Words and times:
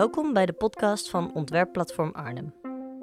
Welkom 0.00 0.32
bij 0.32 0.46
de 0.46 0.52
podcast 0.52 1.10
van 1.10 1.34
Ontwerpplatform 1.34 2.10
Arnhem. 2.12 2.54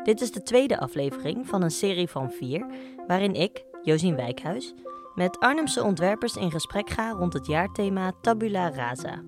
Dit 0.04 0.22
is 0.22 0.32
de 0.32 0.44
tweede 0.44 0.80
aflevering 0.80 1.48
van 1.48 1.62
een 1.62 1.72
serie 1.72 2.08
van 2.08 2.32
vier, 2.32 2.66
waarin 3.08 3.34
ik, 3.34 3.66
Josien 3.82 4.16
Wijkhuis, 4.16 4.74
met 5.16 5.40
Arnhemse 5.40 5.84
ontwerpers 5.84 6.36
in 6.36 6.52
gesprek 6.52 6.90
ga 6.90 7.10
rond 7.10 7.34
het 7.34 7.48
jaarthema 7.48 8.12
Tabula 8.22 8.70
Rasa. 8.70 9.24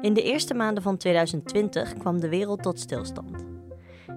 In 0.00 0.14
de 0.14 0.22
eerste 0.22 0.54
maanden 0.54 0.82
van 0.82 0.96
2020 0.96 1.92
kwam 1.92 2.20
de 2.20 2.28
wereld 2.28 2.62
tot 2.62 2.80
stilstand. 2.80 3.44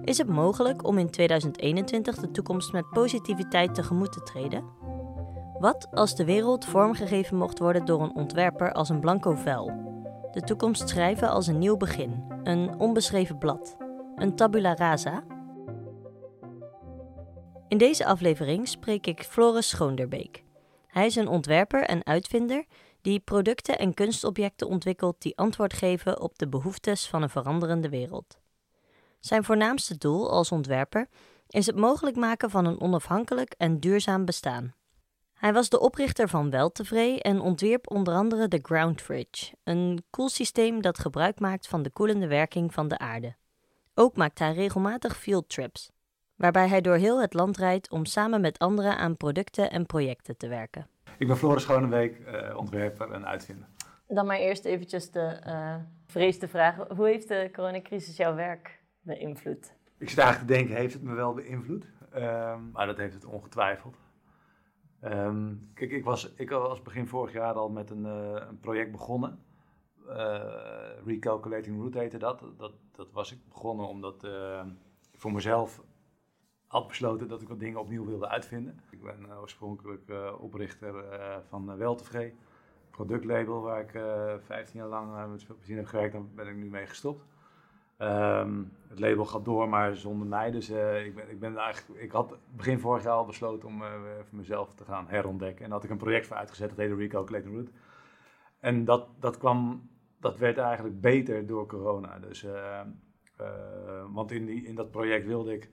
Is 0.04 0.18
het 0.18 0.28
mogelijk 0.28 0.86
om 0.86 0.98
in 0.98 1.10
2021 1.10 2.16
de 2.16 2.30
toekomst 2.30 2.72
met 2.72 2.90
positiviteit 2.90 3.74
tegemoet 3.74 4.12
te 4.12 4.22
treden? 4.22 4.64
Wat 5.58 5.88
als 5.90 6.16
de 6.16 6.24
wereld 6.24 6.64
vormgegeven 6.64 7.36
mocht 7.36 7.58
worden 7.58 7.84
door 7.84 8.02
een 8.02 8.14
ontwerper 8.14 8.72
als 8.72 8.88
een 8.88 9.00
blanco 9.00 9.34
vel? 9.34 9.84
De 10.32 10.40
toekomst 10.40 10.88
schrijven 10.88 11.30
als 11.30 11.46
een 11.46 11.58
nieuw 11.58 11.76
begin, 11.76 12.34
een 12.46 12.78
onbeschreven 12.78 13.38
blad, 13.38 13.76
een 14.16 14.36
tabula 14.36 14.74
rasa? 14.74 15.24
In 17.68 17.78
deze 17.78 18.06
aflevering 18.06 18.68
spreek 18.68 19.06
ik 19.06 19.22
Floris 19.22 19.68
Schoonderbeek. 19.68 20.44
Hij 20.86 21.06
is 21.06 21.16
een 21.16 21.28
ontwerper 21.28 21.82
en 21.82 22.06
uitvinder 22.06 22.64
die 23.00 23.20
producten 23.20 23.78
en 23.78 23.94
kunstobjecten 23.94 24.68
ontwikkelt 24.68 25.22
die 25.22 25.36
antwoord 25.36 25.72
geven 25.72 26.20
op 26.20 26.38
de 26.38 26.48
behoeftes 26.48 27.08
van 27.08 27.22
een 27.22 27.30
veranderende 27.30 27.88
wereld. 27.88 28.38
Zijn 29.20 29.44
voornaamste 29.44 29.98
doel 29.98 30.30
als 30.30 30.52
ontwerper 30.52 31.08
is 31.48 31.66
het 31.66 31.76
mogelijk 31.76 32.16
maken 32.16 32.50
van 32.50 32.64
een 32.64 32.80
onafhankelijk 32.80 33.54
en 33.58 33.80
duurzaam 33.80 34.24
bestaan. 34.24 34.74
Hij 35.36 35.52
was 35.52 35.68
de 35.68 35.80
oprichter 35.80 36.28
van 36.28 36.50
Weltevree 36.50 37.22
en 37.22 37.40
ontwierp 37.40 37.90
onder 37.90 38.14
andere 38.14 38.48
de 38.48 38.58
Ground 38.62 39.00
Fridge, 39.00 39.54
een 39.64 40.04
koelsysteem 40.10 40.82
dat 40.82 40.98
gebruik 40.98 41.40
maakt 41.40 41.68
van 41.68 41.82
de 41.82 41.90
koelende 41.90 42.26
werking 42.26 42.74
van 42.74 42.88
de 42.88 42.98
aarde. 42.98 43.34
Ook 43.94 44.16
maakt 44.16 44.38
hij 44.38 44.52
regelmatig 44.52 45.16
field 45.16 45.48
trips, 45.48 45.90
waarbij 46.34 46.68
hij 46.68 46.80
door 46.80 46.96
heel 46.96 47.20
het 47.20 47.34
land 47.34 47.56
rijdt 47.56 47.90
om 47.90 48.04
samen 48.04 48.40
met 48.40 48.58
anderen 48.58 48.96
aan 48.96 49.16
producten 49.16 49.70
en 49.70 49.86
projecten 49.86 50.36
te 50.36 50.48
werken. 50.48 50.86
Ik 51.18 51.26
ben 51.26 51.36
Floris 51.36 51.62
Schoonenweek, 51.62 52.18
uh, 52.18 52.56
ontwerper 52.56 53.12
en 53.12 53.26
uitvinder. 53.26 53.68
Dan 54.08 54.26
maar 54.26 54.38
eerst 54.38 54.64
eventjes 54.64 55.10
de 55.10 55.40
uh, 55.46 55.74
vreesde 56.06 56.48
vraag. 56.48 56.76
Hoe 56.96 57.06
heeft 57.06 57.28
de 57.28 57.50
coronacrisis 57.52 58.16
jouw 58.16 58.34
werk 58.34 58.80
beïnvloed? 59.00 59.74
Ik 59.98 60.08
zit 60.08 60.18
eigenlijk 60.18 60.50
te 60.50 60.56
denken, 60.56 60.76
heeft 60.76 60.92
het 60.92 61.02
me 61.02 61.14
wel 61.14 61.34
beïnvloed? 61.34 61.86
Uh, 62.14 62.56
maar 62.72 62.86
dat 62.86 62.96
heeft 62.96 63.14
het 63.14 63.24
ongetwijfeld. 63.24 63.96
Um, 65.12 65.70
kijk, 65.74 65.90
ik 65.90 66.04
was, 66.04 66.34
ik 66.34 66.50
was 66.50 66.82
begin 66.82 67.06
vorig 67.06 67.32
jaar 67.32 67.54
al 67.54 67.68
met 67.68 67.90
een, 67.90 68.04
uh, 68.04 68.42
een 68.48 68.60
project 68.60 68.90
begonnen. 68.90 69.38
Uh, 70.08 70.42
Recalculating 71.04 71.76
Route 71.76 71.98
heette 71.98 72.18
dat. 72.18 72.44
dat. 72.56 72.72
Dat 72.92 73.12
was 73.12 73.32
ik 73.32 73.38
begonnen 73.48 73.86
omdat 73.86 74.24
ik 75.12 75.18
voor 75.18 75.32
mezelf 75.32 75.82
had 76.66 76.88
besloten 76.88 77.28
dat 77.28 77.42
ik 77.42 77.48
wat 77.48 77.58
dingen 77.60 77.80
opnieuw 77.80 78.04
wilde 78.04 78.28
uitvinden. 78.28 78.80
Ik 78.90 79.02
ben 79.02 79.38
oorspronkelijk 79.40 80.12
oprichter 80.38 81.04
van 81.48 81.76
Weltevree, 81.76 82.34
productlabel 82.90 83.60
waar 83.60 83.80
ik 83.80 83.90
15 84.44 84.80
jaar 84.80 84.88
lang 84.88 85.30
met 85.30 85.44
veel 85.44 85.56
plezier 85.56 85.76
heb 85.76 85.86
gewerkt. 85.86 86.12
Daar 86.12 86.22
ben 86.34 86.48
ik 86.48 86.56
nu 86.56 86.70
mee 86.70 86.86
gestopt. 86.86 87.24
Um, 87.98 88.72
het 88.88 88.98
label 88.98 89.24
gaat 89.24 89.44
door, 89.44 89.68
maar 89.68 89.96
zonder 89.96 90.26
mij. 90.26 90.50
Dus 90.50 90.70
uh, 90.70 91.04
ik, 91.04 91.14
ben, 91.14 91.30
ik, 91.30 91.40
ben 91.40 91.56
eigenlijk, 91.56 92.00
ik 92.00 92.10
had 92.10 92.38
begin 92.56 92.78
vorig 92.78 93.02
jaar 93.02 93.12
al 93.12 93.24
besloten 93.24 93.68
om 93.68 93.82
uh, 93.82 93.88
voor 94.22 94.38
mezelf 94.38 94.74
te 94.74 94.84
gaan 94.84 95.08
herontdekken. 95.08 95.64
En 95.64 95.70
daar 95.70 95.78
had 95.78 95.84
ik 95.84 95.90
een 95.90 95.96
project 95.96 96.26
voor 96.26 96.36
uitgezet, 96.36 96.68
dat 96.68 96.78
heette 96.78 96.94
Recalculating 96.94 97.52
Route. 97.52 97.70
En 98.60 98.84
dat, 98.84 99.08
dat, 99.18 99.38
kwam, 99.38 99.88
dat 100.20 100.38
werd 100.38 100.58
eigenlijk 100.58 101.00
beter 101.00 101.46
door 101.46 101.66
corona. 101.66 102.18
Dus, 102.18 102.44
uh, 102.44 102.80
want 104.12 104.30
in, 104.30 104.46
die, 104.46 104.64
in 104.64 104.74
dat 104.74 104.90
project 104.90 105.26
wilde 105.26 105.52
ik, 105.52 105.70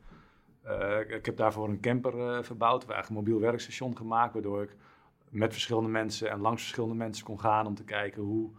ik 1.08 1.26
heb 1.26 1.38
daarvoor 1.38 1.70
een 1.70 1.82
camper 1.82 2.44
verbouwd, 2.44 2.82
eigenlijk 2.82 3.10
een 3.10 3.16
mobiel 3.16 3.40
werkstation 3.40 3.98
gemaakt, 3.98 4.34
waardoor 4.34 4.62
ik 4.62 4.76
met 5.30 5.52
verschillende 5.52 5.90
mensen 5.90 6.30
en 6.30 6.40
langs 6.40 6.62
verschillende 6.62 6.96
mensen 6.96 7.26
kon 7.26 7.40
gaan 7.40 7.68
om 7.68 7.76
te 7.76 7.84
kijken 7.84 8.22
hoe 8.22 8.52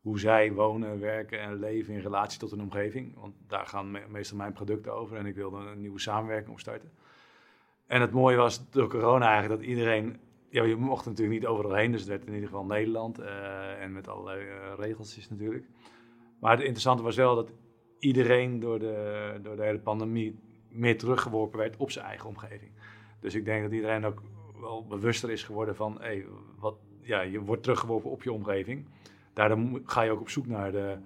hoe 0.00 0.18
zij 0.18 0.52
wonen, 0.52 1.00
werken 1.00 1.40
en 1.40 1.58
leven 1.58 1.94
in 1.94 2.00
relatie 2.00 2.38
tot 2.38 2.50
hun 2.50 2.60
omgeving. 2.60 3.14
Want 3.14 3.34
daar 3.46 3.66
gaan 3.66 3.98
meestal 4.08 4.36
mijn 4.36 4.52
producten 4.52 4.94
over 4.94 5.16
en 5.16 5.26
ik 5.26 5.34
wilde 5.34 5.56
een 5.56 5.80
nieuwe 5.80 6.00
samenwerking 6.00 6.52
opstarten. 6.52 6.90
En 7.86 8.00
het 8.00 8.12
mooie 8.12 8.36
was 8.36 8.70
door 8.70 8.88
corona 8.88 9.30
eigenlijk 9.30 9.60
dat 9.60 9.70
iedereen, 9.70 10.20
ja, 10.50 10.64
je 10.64 10.76
mocht 10.76 11.06
natuurlijk 11.06 11.40
niet 11.40 11.48
overal 11.48 11.74
heen, 11.74 11.92
dus 11.92 12.00
het 12.00 12.08
werd 12.08 12.26
in 12.26 12.32
ieder 12.32 12.48
geval 12.48 12.64
Nederland 12.64 13.20
uh, 13.20 13.82
en 13.82 13.92
met 13.92 14.08
allerlei 14.08 14.44
uh, 14.44 14.52
regeltjes 14.78 15.30
natuurlijk. 15.30 15.64
Maar 16.40 16.50
het 16.50 16.60
interessante 16.60 17.02
was 17.02 17.16
wel 17.16 17.34
dat 17.34 17.52
iedereen 17.98 18.60
door 18.60 18.78
de, 18.78 19.38
door 19.42 19.56
de 19.56 19.62
hele 19.62 19.78
pandemie 19.78 20.38
meer 20.68 20.98
teruggeworpen 20.98 21.58
werd 21.58 21.76
op 21.76 21.90
zijn 21.90 22.04
eigen 22.04 22.28
omgeving. 22.28 22.70
Dus 23.20 23.34
ik 23.34 23.44
denk 23.44 23.62
dat 23.62 23.72
iedereen 23.72 24.04
ook 24.04 24.22
wel 24.60 24.86
bewuster 24.86 25.30
is 25.30 25.42
geworden 25.42 25.76
van, 25.76 25.96
hey, 26.00 26.26
wat, 26.58 26.76
ja, 27.00 27.20
je 27.20 27.40
wordt 27.40 27.62
teruggeworpen 27.62 28.10
op 28.10 28.22
je 28.22 28.32
omgeving 28.32 28.86
daardoor 29.38 29.80
ga 29.84 30.02
je 30.02 30.10
ook 30.10 30.20
op 30.20 30.28
zoek 30.28 30.46
naar, 30.46 30.72
de, 30.72 30.98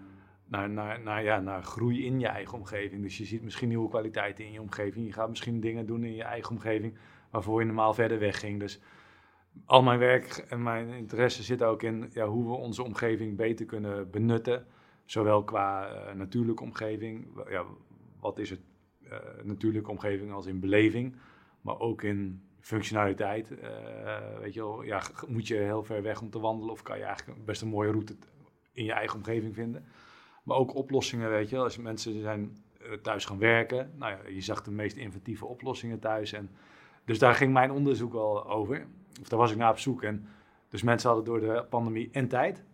naar, 0.47 0.71
naar, 0.71 1.01
naar, 1.01 1.23
ja, 1.23 1.41
naar 1.41 1.63
groei 1.63 2.05
in 2.05 2.21
je 2.21 2.27
eigen 2.27 2.59
omgeving. 2.59 3.03
Dus 3.03 3.19
je 3.19 3.25
ziet 3.25 3.43
misschien 3.43 3.69
nieuwe 3.69 3.89
kwaliteiten 3.89 4.45
in 4.45 4.53
je 4.53 4.61
omgeving. 4.61 5.07
Je 5.07 5.13
gaat 5.13 5.29
misschien 5.29 5.61
dingen 5.61 5.87
doen 5.87 6.05
in 6.05 6.15
je 6.15 6.23
eigen 6.23 6.51
omgeving 6.51 6.99
waarvoor 7.31 7.61
je 7.61 7.67
normaal 7.67 7.95
verder 7.95 8.19
wegging. 8.19 8.61
Dus 8.61 8.81
al 9.65 9.83
mijn 9.83 9.99
werk 9.99 10.37
en 10.37 10.63
mijn 10.63 10.89
interesse 10.89 11.43
zit 11.43 11.63
ook 11.63 11.83
in 11.83 12.11
ja, 12.13 12.27
hoe 12.27 12.45
we 12.45 12.53
onze 12.53 12.83
omgeving 12.83 13.37
beter 13.37 13.67
kunnen 13.67 14.11
benutten. 14.11 14.67
Zowel 15.05 15.45
qua 15.45 15.93
uh, 15.93 16.15
natuurlijke 16.15 16.63
omgeving, 16.63 17.27
ja, 17.49 17.65
wat 18.21 18.39
is 18.39 18.51
het 18.51 18.61
uh, 19.05 19.19
natuurlijke 19.43 19.91
omgeving 19.91 20.33
als 20.33 20.47
in 20.47 20.61
beleving, 20.61 21.17
maar 21.61 21.79
ook 21.79 22.03
in 22.03 22.43
functionaliteit. 22.63 23.51
Uh, 23.51 23.59
weet 24.41 24.55
je 24.55 24.61
wel, 24.61 24.83
ja, 24.83 25.03
moet 25.29 25.49
je 25.49 25.55
heel 25.55 25.83
ver 25.85 26.03
weg 26.03 26.21
om 26.21 26.31
te 26.31 26.41
wandelen 26.41 26.73
of 26.73 26.83
kan 26.83 26.99
je 26.99 27.05
eigenlijk 27.05 27.45
best 27.45 27.63
een 27.63 27.69
mooie 27.69 27.91
route 27.91 28.17
in 28.73 28.85
je 28.85 28.93
eigen 28.93 29.17
omgeving 29.17 29.55
vinden. 29.55 29.85
Maar 30.43 30.57
ook 30.57 30.75
oplossingen, 30.75 31.31
weet 31.31 31.49
je. 31.49 31.59
Als 31.59 31.77
mensen 31.77 32.21
zijn 32.21 32.57
eh, 32.81 32.93
thuis 32.93 33.25
gaan 33.25 33.39
werken, 33.39 33.91
nou 33.97 34.13
ja, 34.13 34.29
je 34.29 34.41
zag 34.41 34.63
de 34.63 34.71
meest 34.71 34.97
inventieve 34.97 35.47
oplossingen 35.47 35.99
thuis. 35.99 36.33
En, 36.33 36.51
dus 37.05 37.19
daar 37.19 37.35
ging 37.35 37.53
mijn 37.53 37.71
onderzoek 37.71 38.13
wel 38.13 38.51
over. 38.51 38.87
Of 39.21 39.29
daar 39.29 39.39
was 39.39 39.51
ik 39.51 39.57
naar 39.57 39.71
op 39.71 39.79
zoek. 39.79 40.03
En, 40.03 40.29
dus 40.69 40.83
mensen 40.83 41.09
hadden 41.11 41.27
door 41.27 41.41
de 41.41 41.67
pandemie 41.71 42.09
en 42.13 42.29
tijd. 42.29 42.65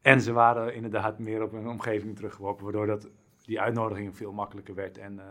En 0.00 0.20
ze 0.20 0.32
waren 0.32 0.74
inderdaad 0.74 1.18
meer 1.18 1.42
op 1.42 1.52
hun 1.52 1.68
omgeving 1.68 2.16
teruggeworpen, 2.16 2.64
waardoor 2.64 2.86
dat, 2.86 3.08
die 3.44 3.60
uitnodiging 3.60 4.16
veel 4.16 4.32
makkelijker 4.32 4.74
werd. 4.74 4.98
En 4.98 5.12
uh, 5.12 5.22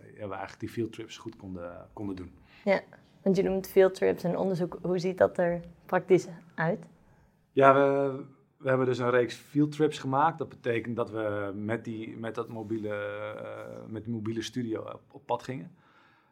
ja, 0.00 0.28
we 0.28 0.34
eigenlijk 0.34 0.60
die 0.60 0.68
field 0.68 0.92
trips 0.92 1.16
goed 1.16 1.36
konden, 1.36 1.88
konden 1.92 2.16
doen. 2.16 2.34
Ja, 2.64 2.80
want 3.26 3.38
je 3.38 3.44
noemt 3.44 3.68
field 3.68 3.94
trips 3.94 4.24
en 4.24 4.36
onderzoek. 4.36 4.78
Hoe 4.82 4.98
ziet 4.98 5.18
dat 5.18 5.38
er 5.38 5.60
praktisch 5.86 6.26
uit? 6.54 6.86
Ja, 7.52 7.74
we, 7.74 8.24
we 8.56 8.68
hebben 8.68 8.86
dus 8.86 8.98
een 8.98 9.10
reeks 9.10 9.34
field 9.34 9.72
trips 9.72 9.98
gemaakt. 9.98 10.38
Dat 10.38 10.48
betekent 10.48 10.96
dat 10.96 11.10
we 11.10 11.52
met, 11.54 11.84
die, 11.84 12.16
met 12.16 12.34
dat 12.34 12.48
mobiele, 12.48 12.88
uh, 12.88 13.92
met 13.92 14.06
mobiele 14.06 14.42
studio 14.42 14.98
op, 15.10 15.26
pad 15.26 15.42
gingen. 15.42 15.76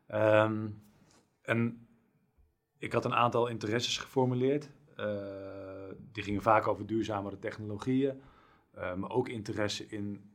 Um, 0.08 0.82
en 1.42 1.86
ik 2.78 2.92
had 2.92 3.04
een 3.04 3.14
aantal 3.14 3.46
interesses 3.46 3.98
geformuleerd. 3.98 4.70
Uh, 4.96 5.06
die 6.12 6.22
gingen 6.22 6.42
vaak 6.42 6.68
over 6.68 6.86
duurzamere 6.86 7.38
technologieën. 7.38 8.20
Uh, 8.76 8.94
maar 8.94 9.10
ook 9.10 9.28
interesse 9.28 9.86
in 9.86 10.30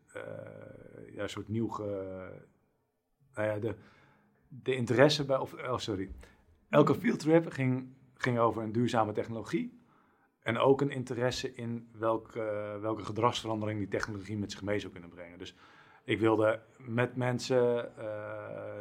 ja, 1.13 1.23
een 1.23 1.29
soort 1.29 1.47
nieuw... 1.47 1.67
Ge, 1.67 1.83
nou 3.33 3.47
ja, 3.47 3.59
de, 3.59 3.75
de 4.47 4.75
interesse 4.75 5.25
bij... 5.25 5.37
Of, 5.37 5.53
oh, 5.53 5.77
sorry 5.77 6.09
elke 6.69 6.95
fieldtrip 6.95 7.51
ging, 7.51 7.93
ging 8.13 8.39
over 8.39 8.63
een 8.63 8.71
duurzame 8.71 9.11
technologie. 9.11 9.77
En 10.39 10.57
ook 10.57 10.81
een 10.81 10.91
interesse 10.91 11.53
in 11.53 11.89
welke, 11.91 12.77
welke 12.81 13.03
gedragsverandering 13.03 13.79
die 13.79 13.87
technologie 13.87 14.37
met 14.37 14.51
zich 14.51 14.61
mee 14.61 14.79
zou 14.79 14.91
kunnen 14.91 15.09
brengen. 15.09 15.37
Dus 15.37 15.55
ik 16.03 16.19
wilde 16.19 16.61
met 16.77 17.15
mensen 17.15 17.91
uh, 17.99 18.05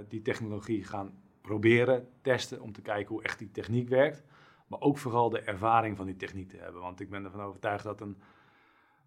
die 0.08 0.23
technologie 0.23 0.85
gaan 0.85 1.23
proberen, 1.40 2.08
testen, 2.23 2.61
om 2.61 2.73
te 2.73 2.82
kijken 2.82 3.14
hoe 3.14 3.23
echt 3.23 3.38
die 3.38 3.50
techniek 3.50 3.88
werkt. 3.88 4.25
Maar 4.67 4.81
ook 4.81 4.99
vooral 4.99 5.31
de 5.31 5.41
ervaring 5.41 5.96
van 5.96 6.06
die 6.06 6.17
techniek 6.17 6.49
te 6.49 6.56
hebben. 6.56 6.81
Want 6.81 7.00
ik 7.00 7.11
ben 7.11 7.25
ervan 7.25 7.41
overtuigd 7.41 7.84
dat 7.84 8.00
een, 8.00 8.17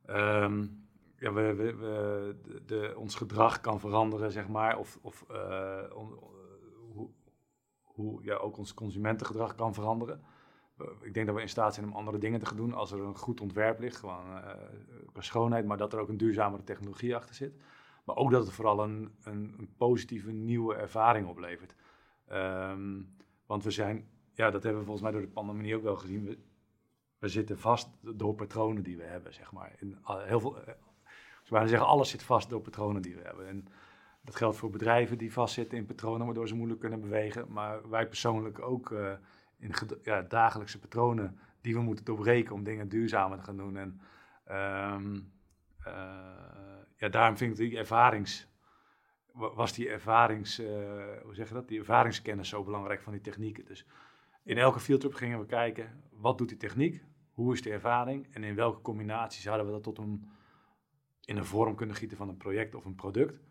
um, 0.09 0.85
ja, 1.17 1.33
we, 1.33 1.55
we, 1.55 2.35
de, 2.65 2.93
ons 2.97 3.15
gedrag 3.15 3.61
kan 3.61 3.79
veranderen, 3.79 4.31
zeg 4.31 4.47
maar. 4.47 4.77
Of, 4.77 4.99
of 5.01 5.25
on, 5.93 6.19
hoe 8.01 8.23
ja, 8.23 8.35
ook 8.35 8.57
ons 8.57 8.73
consumentengedrag 8.73 9.55
kan 9.55 9.73
veranderen. 9.73 10.21
Ik 11.01 11.13
denk 11.13 11.25
dat 11.25 11.35
we 11.35 11.41
in 11.41 11.49
staat 11.49 11.73
zijn 11.73 11.85
om 11.85 11.95
andere 11.95 12.17
dingen 12.17 12.39
te 12.39 12.45
gaan 12.45 12.57
doen 12.57 12.73
als 12.73 12.91
er 12.91 12.99
een 12.99 13.15
goed 13.15 13.41
ontwerp 13.41 13.79
ligt, 13.79 13.95
gewoon 13.95 14.25
uh, 14.25 14.47
qua 15.11 15.21
schoonheid, 15.21 15.65
maar 15.65 15.77
dat 15.77 15.93
er 15.93 15.99
ook 15.99 16.09
een 16.09 16.17
duurzamere 16.17 16.63
technologie 16.63 17.15
achter 17.15 17.35
zit. 17.35 17.55
Maar 18.03 18.15
ook 18.15 18.31
dat 18.31 18.45
het 18.45 18.53
vooral 18.53 18.83
een, 18.83 19.11
een, 19.23 19.55
een 19.57 19.69
positieve 19.77 20.31
nieuwe 20.31 20.75
ervaring 20.75 21.27
oplevert. 21.27 21.75
Um, 22.31 23.15
want 23.45 23.63
we 23.63 23.71
zijn, 23.71 24.09
ja, 24.33 24.51
dat 24.51 24.63
hebben 24.63 24.81
we 24.81 24.87
volgens 24.87 25.03
mij 25.03 25.11
door 25.11 25.27
de 25.27 25.33
pandemie 25.33 25.75
ook 25.75 25.83
wel 25.83 25.95
gezien. 25.95 26.25
We, 26.25 26.37
we 27.17 27.27
zitten 27.27 27.59
vast 27.59 27.89
door 28.01 28.35
patronen 28.35 28.83
die 28.83 28.97
we 28.97 29.03
hebben, 29.03 29.33
zeg 29.33 29.51
maar. 29.51 29.75
In, 29.79 29.97
heel 30.03 30.39
veel, 30.39 30.57
bijna 31.49 31.67
zeggen, 31.67 31.87
alles 31.87 32.09
zit 32.09 32.23
vast 32.23 32.49
door 32.49 32.61
patronen 32.61 33.01
die 33.01 33.15
we 33.15 33.21
hebben. 33.21 33.47
En 33.47 33.67
dat 34.21 34.35
geldt 34.35 34.57
voor 34.57 34.69
bedrijven 34.69 35.17
die 35.17 35.33
vastzitten 35.33 35.77
in 35.77 35.85
patronen 35.85 36.25
waardoor 36.25 36.47
ze 36.47 36.55
moeilijk 36.55 36.79
kunnen 36.79 37.01
bewegen. 37.01 37.45
Maar 37.51 37.89
wij 37.89 38.07
persoonlijk 38.07 38.61
ook 38.61 38.89
uh, 38.89 39.13
in 39.57 39.73
ja, 40.03 40.21
dagelijkse 40.21 40.79
patronen 40.79 41.39
die 41.61 41.73
we 41.73 41.81
moeten 41.81 42.05
doorbreken 42.05 42.55
om 42.55 42.63
dingen 42.63 42.89
duurzamer 42.89 43.37
te 43.37 43.43
gaan 43.43 43.57
doen. 43.57 43.77
En 43.77 44.01
um, 44.95 45.31
ja, 46.95 47.09
daarom 47.09 47.37
vind 47.37 47.59
ik 47.59 47.69
die 47.69 47.77
ervarings, 47.77 48.47
was 49.33 49.73
die 49.73 49.89
ervarings, 49.89 50.59
uh, 50.59 50.67
hoe 51.23 51.33
zeg 51.33 51.49
dat, 51.49 51.67
die 51.67 51.79
ervaringskennis 51.79 52.49
zo 52.49 52.63
belangrijk 52.63 53.01
van 53.01 53.11
die 53.11 53.21
technieken. 53.21 53.65
Dus 53.65 53.85
in 54.43 54.57
elke 54.57 54.79
fieldtrip 54.79 55.13
gingen 55.13 55.39
we 55.39 55.45
kijken, 55.45 56.03
wat 56.11 56.37
doet 56.37 56.49
die 56.49 56.57
techniek, 56.57 57.03
hoe 57.31 57.53
is 57.53 57.61
de 57.61 57.71
ervaring 57.71 58.33
en 58.33 58.43
in 58.43 58.55
welke 58.55 58.81
combinaties 58.81 59.43
zouden 59.43 59.65
we 59.65 59.71
dat 59.71 59.83
tot 59.83 59.97
een, 59.97 60.29
in 61.25 61.37
een 61.37 61.45
vorm 61.45 61.75
kunnen 61.75 61.95
gieten 61.95 62.17
van 62.17 62.29
een 62.29 62.37
project 62.37 62.75
of 62.75 62.85
een 62.85 62.95
product. 62.95 63.41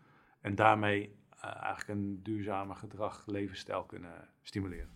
En 0.41 0.55
daarmee 0.55 1.15
uh, 1.35 1.63
eigenlijk 1.63 1.99
een 1.99 2.19
duurzamer 2.23 2.75
gedrag, 2.75 3.23
levensstijl 3.25 3.83
kunnen 3.83 4.11
stimuleren. 4.41 4.89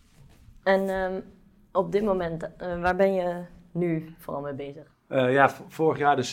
En 0.63 0.89
um, 0.89 1.23
op 1.71 1.91
dit 1.91 2.03
moment, 2.03 2.43
uh, 2.43 2.81
waar 2.81 2.95
ben 2.95 3.13
je 3.13 3.45
nu 3.71 4.15
vooral 4.17 4.41
mee 4.41 4.53
bezig? 4.53 4.93
Uh, 5.09 5.33
ja, 5.33 5.49
vorig 5.49 5.97
jaar 5.97 6.15
dus 6.15 6.31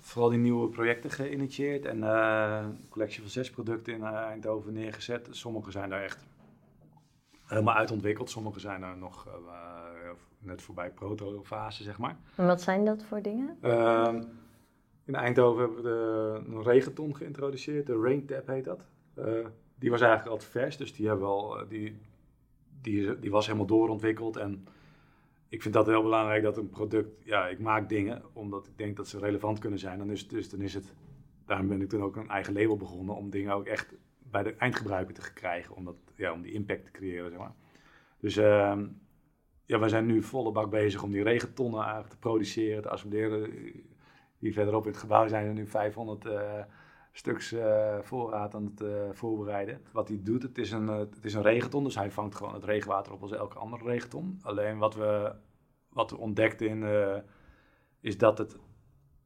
vooral 0.00 0.30
die 0.30 0.38
nieuwe 0.38 0.68
projecten 0.68 1.10
geïnitieerd 1.10 1.84
en 1.84 2.02
een 2.02 2.88
collectie 2.88 3.20
van 3.20 3.30
zes 3.30 3.50
producten 3.50 3.94
in 3.94 4.04
Eindhoven 4.04 4.72
neergezet. 4.72 5.28
Sommige 5.30 5.70
zijn 5.70 5.90
daar 5.90 6.02
echt 6.02 6.26
helemaal 7.44 7.74
uitontwikkeld, 7.74 8.30
sommige 8.30 8.60
zijn 8.60 8.80
daar 8.80 8.96
nog 8.96 9.28
net 10.38 10.62
voorbij 10.62 10.90
protofase, 10.90 11.82
zeg 11.82 11.98
maar. 11.98 12.16
En 12.36 12.46
wat 12.46 12.62
zijn 12.62 12.84
dat 12.84 13.04
voor 13.04 13.22
dingen? 13.22 13.58
Ehm, 15.04 15.14
in 15.14 15.14
Eindhoven 15.14 15.60
hebben 15.60 15.76
we 15.76 15.82
de, 15.82 16.54
een 16.54 16.62
regenton 16.62 17.16
geïntroduceerd, 17.16 17.86
de 17.86 18.00
Rain 18.00 18.26
Tap 18.26 18.46
heet 18.46 18.64
dat. 18.64 18.86
Uh, 19.18 19.46
die 19.78 19.90
was 19.90 20.00
eigenlijk 20.00 20.30
altijd 20.30 20.50
vers, 20.50 20.76
dus 20.76 20.94
die, 20.94 21.06
hebben 21.06 21.26
al, 21.26 21.60
eh, 21.60 21.68
die, 21.68 21.96
die, 22.80 23.18
die 23.18 23.30
was 23.30 23.46
helemaal 23.46 23.66
doorontwikkeld. 23.66 24.36
En 24.36 24.66
ik 25.48 25.62
vind 25.62 25.74
dat 25.74 25.86
heel 25.86 26.02
belangrijk 26.02 26.42
dat 26.42 26.56
een 26.56 26.68
product, 26.68 27.24
ja, 27.24 27.46
ik 27.48 27.58
maak 27.58 27.88
dingen 27.88 28.22
omdat 28.32 28.66
ik 28.66 28.78
denk 28.78 28.96
dat 28.96 29.08
ze 29.08 29.18
relevant 29.18 29.58
kunnen 29.58 29.78
zijn. 29.78 30.00
En 30.00 30.06
dus, 30.06 30.28
dus 30.28 30.50
dan 30.50 30.60
is 30.60 30.74
het, 30.74 30.94
daarom 31.46 31.68
ben 31.68 31.80
ik 31.80 31.88
toen 31.88 32.02
ook 32.02 32.16
een 32.16 32.28
eigen 32.28 32.52
label 32.52 32.76
begonnen 32.76 33.14
om 33.14 33.30
dingen 33.30 33.54
ook 33.54 33.66
echt 33.66 33.94
bij 34.30 34.42
de 34.42 34.54
eindgebruiker 34.54 35.14
te 35.14 35.32
krijgen, 35.32 35.76
om, 35.76 35.84
dat, 35.84 35.96
ja, 36.14 36.32
om 36.32 36.42
die 36.42 36.52
impact 36.52 36.84
te 36.84 36.90
creëren, 36.90 37.30
zeg 37.30 37.38
maar. 37.38 37.54
Dus 38.18 38.36
uh, 38.36 38.78
ja, 39.64 39.78
wij 39.78 39.88
zijn 39.88 40.06
nu 40.06 40.22
volle 40.22 40.52
bak 40.52 40.70
bezig 40.70 41.02
om 41.02 41.10
die 41.10 41.22
regentonnen 41.22 41.80
eigenlijk 41.80 42.10
te 42.10 42.18
produceren, 42.18 42.82
te 42.82 42.88
assembleren. 42.88 43.50
Hier 44.44 44.52
verderop 44.52 44.84
in 44.84 44.90
het 44.90 45.00
gebouw 45.00 45.28
zijn 45.28 45.46
er 45.46 45.52
nu 45.52 45.66
500 45.66 46.24
uh, 46.24 46.58
eh, 46.58 46.64
stuks 47.12 47.52
uh, 47.52 47.98
voorraad 48.00 48.54
aan 48.54 48.64
het 48.64 48.80
uh, 48.80 48.88
voorbereiden. 49.12 49.80
Wat 49.92 50.08
hij 50.08 50.20
doet, 50.22 50.42
het 50.42 50.58
is, 50.58 50.70
een, 50.70 50.86
het 50.86 51.24
is 51.24 51.34
een 51.34 51.42
regenton, 51.42 51.84
dus 51.84 51.94
hij 51.94 52.10
vangt 52.10 52.34
gewoon 52.34 52.54
het 52.54 52.64
regenwater 52.64 53.12
op 53.12 53.22
als 53.22 53.32
elke 53.32 53.58
andere 53.58 53.84
regenton. 53.84 54.38
Alleen 54.42 54.78
wat 54.78 54.94
we, 54.94 55.32
wat 55.88 56.10
we 56.10 56.16
ontdekten 56.16 56.68
in, 56.68 56.84
is 58.00 58.18
dat 58.18 58.38
het 58.38 58.58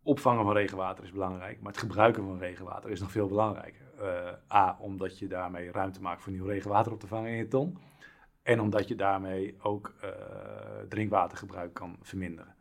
opvangen 0.03 0.45
van 0.45 0.53
regenwater 0.53 1.05
is 1.05 1.13
belangrijk, 1.13 1.61
maar 1.61 1.73
het 1.73 1.81
gebruiken 1.81 2.23
van 2.23 2.39
regenwater 2.39 2.91
is 2.91 3.01
nog 3.01 3.11
veel 3.11 3.29
belangrijker. 3.29 3.87
A, 4.53 4.77
omdat 4.81 5.19
je 5.19 5.27
daarmee 5.27 5.73
ruimte 5.73 6.03
maakt 6.03 6.23
voor 6.23 6.33
nieuw 6.33 6.47
regenwater 6.47 6.93
op 6.93 7.01
te 7.01 7.07
vangen 7.07 7.31
in 7.31 7.37
je 7.37 7.49
ton. 7.49 7.79
En 8.43 8.61
omdat 8.61 8.89
je 8.89 8.95
daarmee 8.95 9.57
ook 9.63 9.95
drinkwatergebruik 10.89 11.75
kan 11.75 11.97
verminderen. 12.03 12.57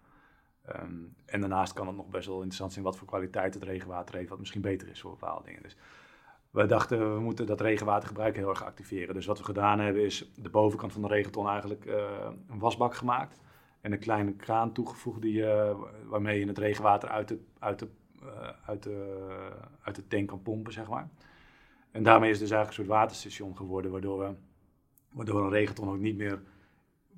Ehm, 0.68 0.94
en 1.26 1.40
daarnaast 1.40 1.74
kan 1.74 1.88
het 1.88 1.96
nog 1.96 2.10
best 2.10 2.28
wel 2.28 2.36
interessant 2.36 2.74
zijn 2.74 2.86
wat 2.86 2.98
voor 2.98 3.08
kwaliteit 3.08 3.54
het 3.54 3.64
regenwater 3.64 4.16
heeft, 4.16 4.30
wat 4.30 4.40
misschien 4.40 4.62
beter 4.62 4.88
is 4.88 5.02
voor 5.02 5.12
bepaalde 5.12 5.46
dingen. 5.46 5.64
Dus 5.64 5.78
we 6.52 6.66
dachten, 6.66 7.14
we 7.14 7.20
moeten 7.20 7.46
dat 7.46 7.62
regenwatergebruik 7.62 8.36
heel 8.36 8.50
erg 8.50 8.64
activeren. 8.64 9.14
Dus 9.14 9.26
wat 9.26 9.38
we 9.38 9.44
gedaan 9.44 9.80
hebben, 9.80 10.04
is 10.04 10.32
de 10.36 10.50
bovenkant 10.50 10.94
van 10.94 11.02
de 11.02 11.08
regenton 11.08 11.48
eigenlijk 11.50 11.86
uh, 11.86 11.96
een 12.50 12.60
wasbak 12.60 12.96
gemaakt. 12.96 13.40
En 13.82 13.92
een 13.92 14.00
kleine 14.00 14.34
kraan 14.34 14.72
toegevoegd 14.72 15.22
die, 15.22 15.42
uh, 15.42 15.72
waarmee 16.06 16.40
je 16.40 16.48
het 16.48 16.58
regenwater 16.58 17.10
uit 17.10 17.28
de, 17.28 17.40
uit, 17.60 17.80
de, 17.80 17.88
uh, 18.24 18.50
uit, 18.66 18.84
de, 18.84 19.18
uit 19.82 19.96
de 19.96 20.08
tank 20.08 20.28
kan 20.28 20.42
pompen, 20.42 20.74
zeg 20.74 20.88
maar. 20.88 21.10
En 21.92 22.04
daarmee 22.04 22.30
is 22.30 22.40
het 22.40 22.48
dus 22.48 22.58
eigenlijk 22.58 22.80
een 22.80 22.86
soort 22.86 23.00
waterstation 23.00 23.58
geworden, 23.58 23.92
waardoor, 23.92 24.20
we, 24.20 24.34
waardoor 25.12 25.44
een 25.44 25.50
regenton 25.50 25.90
ook 25.90 26.00
niet 26.00 26.18
meer 26.18 26.42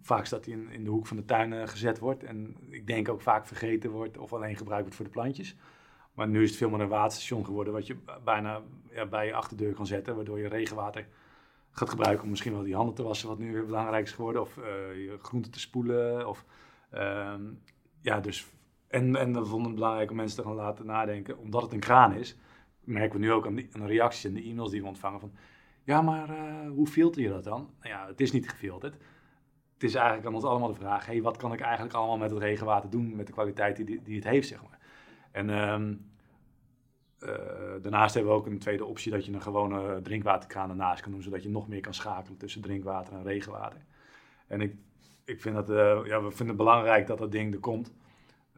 vaak 0.02 0.26
staat 0.26 0.46
hij 0.46 0.54
in, 0.54 0.70
in 0.70 0.84
de 0.84 0.90
hoek 0.90 1.08
van 1.08 1.18
de 1.18 1.26
tuin 1.26 1.52
uh, 1.52 1.68
gezet 1.68 2.00
wordt. 2.00 2.24
En 2.24 2.56
ik 2.70 2.88
denk 2.88 3.10
ook 3.10 3.22
vaak 3.22 3.48
vergeten 3.48 3.92
wordt 3.92 4.18
of 4.18 4.34
alleen 4.34 4.56
gebruikt 4.56 4.84
wordt 4.84 4.96
voor 4.96 5.06
de 5.06 5.12
plantjes. 5.12 5.56
Maar 6.14 6.28
nu 6.28 6.44
is 6.44 6.50
het 6.50 6.58
veel 6.58 6.70
meer 6.70 6.80
een 6.80 6.88
waterstation 6.88 7.46
geworden, 7.46 7.74
wat 7.74 7.88
je 7.88 7.96
bijna 8.24 8.62
ja, 8.92 9.06
bij 9.06 9.26
je 9.26 9.34
achterdeur 9.34 9.74
kan 9.74 9.88
zetten, 9.88 10.16
waardoor 10.16 10.40
je 10.40 10.48
regenwater 10.48 11.08
gaat 11.72 11.90
gebruiken 11.90 12.24
om 12.24 12.30
misschien 12.30 12.54
wel 12.54 12.64
die 12.64 12.76
handen 12.76 12.96
te 12.96 13.04
wassen, 13.04 13.28
wat 13.28 13.40
nu 13.40 13.54
weer 13.54 13.66
belangrijk 13.66 14.06
is 14.06 14.12
geworden, 14.12 14.42
of 14.42 14.58
uh, 14.58 14.64
je 14.96 15.18
groenten 15.22 15.52
te 15.52 15.60
spoelen. 15.60 16.28
Of, 16.28 16.46
uh, 16.94 17.34
ja, 18.02 18.20
dus, 18.20 18.48
en, 18.88 19.16
en 19.16 19.34
we 19.34 19.46
vonden 19.46 19.68
het 19.68 19.76
belangrijk 19.80 20.10
om 20.10 20.16
mensen 20.16 20.38
te 20.38 20.44
gaan 20.44 20.56
laten 20.56 20.86
nadenken, 20.86 21.38
omdat 21.38 21.62
het 21.62 21.74
een 21.74 21.80
kraan 21.80 22.14
is, 22.14 22.38
merken 22.80 23.20
we 23.20 23.26
nu 23.26 23.32
ook 23.32 23.46
aan, 23.46 23.56
de 23.56 23.86
reacties 23.86 24.26
en 24.26 24.34
de 24.34 24.44
e-mails 24.44 24.72
die 24.72 24.82
we 24.82 24.88
ontvangen 24.88 25.20
van, 25.20 25.32
ja, 25.84 26.02
maar 26.02 26.30
uh, 26.30 26.70
hoe 26.70 26.88
filter 26.88 27.22
je 27.22 27.30
dat 27.30 27.44
dan? 27.44 27.70
Nou 27.80 27.94
ja, 27.94 28.08
het 28.08 28.22
is 28.22 28.32
niet 28.32 28.50
gefilterd 28.50 28.98
het 29.80 29.90
is 29.90 29.96
eigenlijk 29.96 30.28
aan 30.28 30.34
ons 30.34 30.44
allemaal 30.44 30.68
de 30.68 30.80
vraag: 30.80 31.06
hey, 31.06 31.22
wat 31.22 31.38
kan 31.38 31.54
ik 31.54 31.60
eigenlijk 31.60 31.96
allemaal 31.96 32.18
met 32.18 32.30
het 32.30 32.40
regenwater 32.40 32.90
doen, 32.90 33.16
met 33.16 33.28
de 33.28 33.34
kwaliteit 33.34 33.76
die, 33.76 34.02
die 34.04 34.16
het 34.16 34.24
heeft, 34.24 34.48
zeg 34.48 34.62
maar. 34.62 34.80
En 35.32 35.50
ehm, 35.50 35.94
eh, 37.20 37.82
daarnaast 37.82 38.14
hebben 38.14 38.32
we 38.32 38.38
ook 38.38 38.46
een 38.46 38.60
tweede 38.60 38.86
optie 38.86 39.12
dat 39.12 39.26
je 39.26 39.32
een 39.32 39.42
gewone 39.42 40.02
drinkwaterkraan 40.02 40.70
ernaast 40.70 41.02
kan 41.02 41.12
doen, 41.12 41.22
zodat 41.22 41.44
je 41.44 41.50
nog 41.50 41.68
meer 41.68 41.82
kan 41.82 41.94
schakelen 41.94 42.38
tussen 42.38 42.62
drinkwater 42.62 43.14
en 43.14 43.24
regenwater. 43.24 43.80
En 44.48 44.62
ik, 44.62 44.76
ik 45.26 45.42
vind 45.42 45.56
dat, 45.56 45.70
uh, 45.70 45.76
ja, 46.06 46.24
we 46.24 46.30
vinden 46.30 46.48
het 46.48 46.58
belangrijk 46.58 47.08
dat 47.08 47.18
dat 47.18 47.32
ding 47.32 47.54
er 47.54 47.60
komt. 47.60 47.94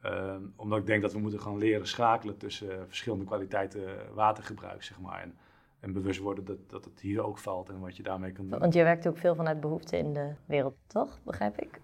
Ehm, 0.01 0.41
omdat 0.55 0.79
ik 0.79 0.85
denk 0.85 1.01
dat 1.01 1.13
we 1.13 1.19
moeten 1.19 1.41
gaan 1.41 1.57
leren 1.57 1.87
schakelen 1.87 2.37
tussen 2.37 2.87
verschillende 2.87 3.25
kwaliteiten 3.25 4.13
watergebruik, 4.13 4.83
zeg 4.83 4.99
maar. 4.99 5.21
En, 5.21 5.35
en 5.81 5.93
bewust 5.93 6.19
worden 6.19 6.45
dat, 6.45 6.69
dat 6.69 6.85
het 6.85 6.99
hier 6.99 7.23
ook 7.23 7.37
valt 7.37 7.69
en 7.69 7.79
wat 7.79 7.97
je 7.97 8.03
daarmee 8.03 8.31
kan 8.31 8.47
doen. 8.47 8.59
Want 8.59 8.73
je 8.73 8.83
werkt 8.83 9.07
ook 9.07 9.17
veel 9.17 9.35
vanuit 9.35 9.59
behoeften 9.59 9.99
in 9.99 10.13
de 10.13 10.33
wereld, 10.45 10.75
toch? 10.87 11.19
Begrijp 11.23 11.61
ik? 11.61 11.81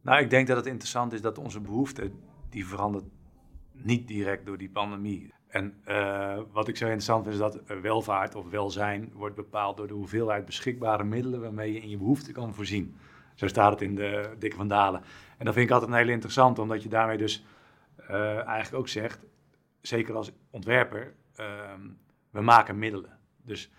Nou, 0.00 0.20
ik 0.20 0.30
denk 0.30 0.46
dat 0.46 0.56
het 0.56 0.66
interessant 0.66 1.12
is 1.12 1.20
dat 1.20 1.38
onze 1.38 1.60
behoefte, 1.60 2.10
die 2.48 2.66
verandert 2.66 3.04
niet 3.72 4.08
direct 4.08 4.46
door 4.46 4.58
die 4.58 4.70
pandemie. 4.70 5.32
En 5.48 5.74
uh, 5.88 6.38
wat 6.52 6.68
ik 6.68 6.76
zo 6.76 6.84
interessant 6.84 7.22
vind 7.22 7.34
is 7.34 7.40
dat 7.40 7.80
welvaart 7.80 8.34
of 8.34 8.50
welzijn 8.50 9.10
wordt 9.14 9.34
bepaald 9.34 9.76
door 9.76 9.86
de 9.86 9.94
hoeveelheid 9.94 10.44
beschikbare 10.44 11.04
middelen 11.04 11.40
waarmee 11.40 11.72
je 11.72 11.80
in 11.80 11.88
je 11.88 11.96
behoefte 11.96 12.32
kan 12.32 12.54
voorzien. 12.54 12.96
Zo 13.34 13.46
staat 13.46 13.70
het 13.70 13.82
in 13.82 13.94
de 13.94 14.34
Dikke 14.38 14.56
van 14.56 14.68
Dalen. 14.68 15.02
En 15.38 15.44
dat 15.44 15.54
vind 15.54 15.66
ik 15.66 15.72
altijd 15.72 15.90
een 15.90 15.96
hele 15.96 16.12
interessant, 16.12 16.58
omdat 16.58 16.82
je 16.82 16.88
daarmee 16.88 17.18
dus 17.18 17.44
uh, 18.10 18.46
eigenlijk 18.46 18.74
ook 18.74 18.88
zegt, 18.88 19.26
zeker 19.80 20.14
als 20.14 20.32
ontwerper, 20.50 21.14
uh, 21.40 21.46
we 22.30 22.40
maken 22.40 22.78
middelen. 22.78 23.17
Dus, 23.48 23.70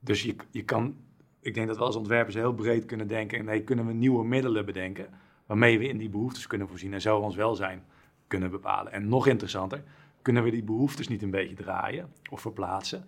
dus 0.00 0.22
je, 0.22 0.36
je 0.50 0.64
kan, 0.64 0.96
ik 1.40 1.54
denk 1.54 1.66
dat 1.66 1.76
we 1.76 1.84
als 1.84 1.96
ontwerpers 1.96 2.34
heel 2.34 2.54
breed 2.54 2.84
kunnen 2.84 3.06
denken. 3.06 3.38
En 3.38 3.44
nee, 3.44 3.62
kunnen 3.62 3.86
we 3.86 3.92
nieuwe 3.92 4.24
middelen 4.24 4.64
bedenken 4.64 5.06
waarmee 5.46 5.78
we 5.78 5.88
in 5.88 5.98
die 5.98 6.08
behoeftes 6.08 6.46
kunnen 6.46 6.68
voorzien 6.68 6.92
en 6.92 7.00
zo 7.00 7.18
ons 7.18 7.36
welzijn 7.36 7.82
kunnen 8.26 8.50
bepalen. 8.50 8.92
En 8.92 9.08
nog 9.08 9.26
interessanter, 9.26 9.82
kunnen 10.22 10.42
we 10.42 10.50
die 10.50 10.62
behoeftes 10.62 11.08
niet 11.08 11.22
een 11.22 11.30
beetje 11.30 11.54
draaien 11.54 12.12
of 12.30 12.40
verplaatsen? 12.40 13.04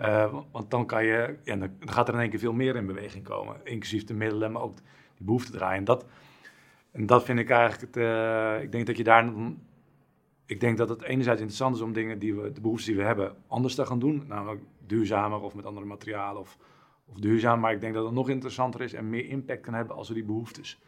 Uh, 0.00 0.34
want 0.52 0.70
dan, 0.70 0.86
kan 0.86 1.04
je, 1.04 1.36
ja, 1.44 1.56
dan 1.56 1.70
gaat 1.80 2.08
er 2.08 2.14
in 2.14 2.20
één 2.20 2.30
keer 2.30 2.38
veel 2.38 2.52
meer 2.52 2.76
in 2.76 2.86
beweging 2.86 3.24
komen, 3.24 3.56
inclusief 3.64 4.04
de 4.04 4.14
middelen, 4.14 4.52
maar 4.52 4.62
ook 4.62 4.76
die 5.16 5.26
behoeften 5.26 5.52
draaien. 5.52 5.78
En 5.78 5.84
dat, 5.84 6.06
en 6.90 7.06
dat 7.06 7.24
vind 7.24 7.38
ik 7.38 7.50
eigenlijk, 7.50 7.94
het, 7.94 8.04
uh, 8.04 8.62
ik 8.62 8.72
denk 8.72 8.86
dat 8.86 8.96
je 8.96 9.04
daar, 9.04 9.32
ik 10.46 10.60
denk 10.60 10.78
dat 10.78 10.88
het 10.88 11.02
enerzijds 11.02 11.40
interessant 11.40 11.76
is 11.76 11.82
om 11.82 11.92
dingen 11.92 12.18
die 12.18 12.34
we, 12.34 12.52
de 12.52 12.60
behoeftes 12.60 12.86
die 12.86 12.96
we 12.96 13.02
hebben, 13.02 13.36
anders 13.46 13.74
te 13.74 13.86
gaan 13.86 13.98
doen. 13.98 14.24
Namelijk 14.28 14.62
duurzamer 14.86 15.40
of 15.40 15.54
met 15.54 15.66
andere 15.66 15.86
materialen 15.86 16.40
of, 16.40 16.58
of 17.04 17.18
duurzaam. 17.18 17.60
Maar 17.60 17.72
ik 17.72 17.80
denk 17.80 17.94
dat 17.94 18.04
het 18.04 18.14
nog 18.14 18.28
interessanter 18.28 18.80
is 18.80 18.92
en 18.92 19.10
meer 19.10 19.28
impact 19.28 19.60
kan 19.60 19.74
hebben 19.74 19.96
als 19.96 20.08
we 20.08 20.14
die 20.14 20.24
behoeftes 20.24 20.80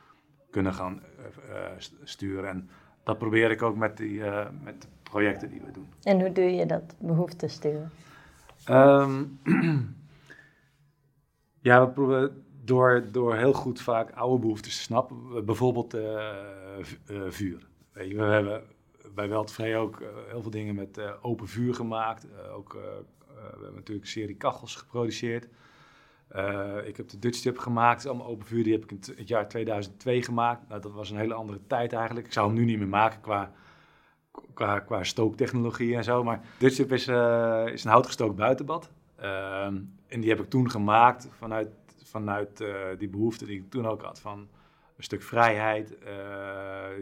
kunnen 0.51 0.75
gaan 0.75 1.03
uh, 1.49 1.57
sturen. 2.03 2.49
En 2.49 2.71
dat 3.03 3.19
probeer 3.19 3.51
ik 3.51 3.63
ook 3.63 3.77
met, 3.77 3.97
die, 3.97 4.19
uh, 4.19 4.47
met 4.63 4.89
projecten 5.03 5.51
die 5.51 5.61
we 5.61 5.71
doen. 5.71 5.87
En 6.03 6.21
hoe 6.21 6.33
doe 6.33 6.55
je 6.55 6.67
dat, 6.67 6.95
behoeftes 6.99 7.53
sturen? 7.53 7.91
Um, 8.71 9.39
ja, 11.69 11.87
we 11.87 11.93
proberen 11.93 12.45
door, 12.65 13.09
door 13.13 13.37
heel 13.37 13.53
goed 13.53 13.81
vaak 13.81 14.11
oude 14.11 14.41
behoeftes 14.41 14.77
te 14.77 14.83
snappen. 14.83 15.45
Bijvoorbeeld 15.45 15.97
vuur. 17.29 17.67
Weet 17.93 18.09
je, 18.11 18.17
we 18.17 18.23
hebben 18.23 18.63
bij 19.15 19.29
Weltvrij 19.29 19.77
ook 19.77 20.03
heel 20.29 20.43
veel 20.43 20.51
dingen 20.51 20.75
met 20.75 21.01
open 21.23 21.49
vuur 21.49 21.75
gemaakt. 21.75 22.27
ook 22.55 22.75
eh, 22.75 22.81
we 23.45 23.63
hebben 23.63 23.75
natuurlijk 23.75 24.07
een 24.07 24.13
serie 24.13 24.37
kachels 24.37 24.75
geproduceerd. 24.77 25.49
Uh, 26.37 26.87
ik 26.87 26.97
heb 26.97 27.09
de 27.09 27.19
Dutch 27.19 27.41
Tip 27.41 27.59
gemaakt, 27.59 28.07
allemaal 28.07 28.27
open 28.27 28.47
vuur. 28.47 28.65
Die 28.65 28.73
heb 28.73 28.83
ik 28.83 28.91
in 28.91 29.01
het 29.17 29.29
jaar 29.29 29.49
2002 29.49 30.23
gemaakt. 30.23 30.69
Nou, 30.69 30.81
dat 30.81 30.93
was 30.93 31.11
een 31.11 31.17
hele 31.17 31.35
andere 31.35 31.61
tijd 31.67 31.93
eigenlijk. 31.93 32.27
Ik 32.27 32.33
zou 32.33 32.47
hem 32.47 32.57
nu 32.57 32.65
niet 32.65 32.79
meer 32.79 32.89
maken 32.89 33.21
qua, 33.21 33.53
qua, 34.55 34.79
qua 34.79 35.05
stooktechnologie 35.05 35.97
en 35.97 36.05
zo. 36.05 36.25
Maar 36.25 36.41
dit 36.59 36.75
schip 36.75 36.93
is, 36.93 37.09
uh, 37.09 37.67
is 37.67 37.85
een 37.85 37.91
houtgestookt 37.91 38.37
buitenbad. 38.37 38.91
Ehm, 39.17 39.81
en 40.07 40.21
die 40.21 40.31
heb 40.31 40.41
ik 40.41 40.51
toen 40.51 40.71
gemaakt 40.71 41.29
vanuit, 41.39 41.69
vanuit 42.05 42.65
die 42.99 43.09
behoefte 43.09 43.45
die 43.45 43.59
ik 43.59 43.71
toen 43.71 43.87
ook 43.87 44.03
had 44.03 44.21
van 44.21 44.49
een 44.97 45.05
stuk 45.05 45.23
vrijheid, 45.23 45.89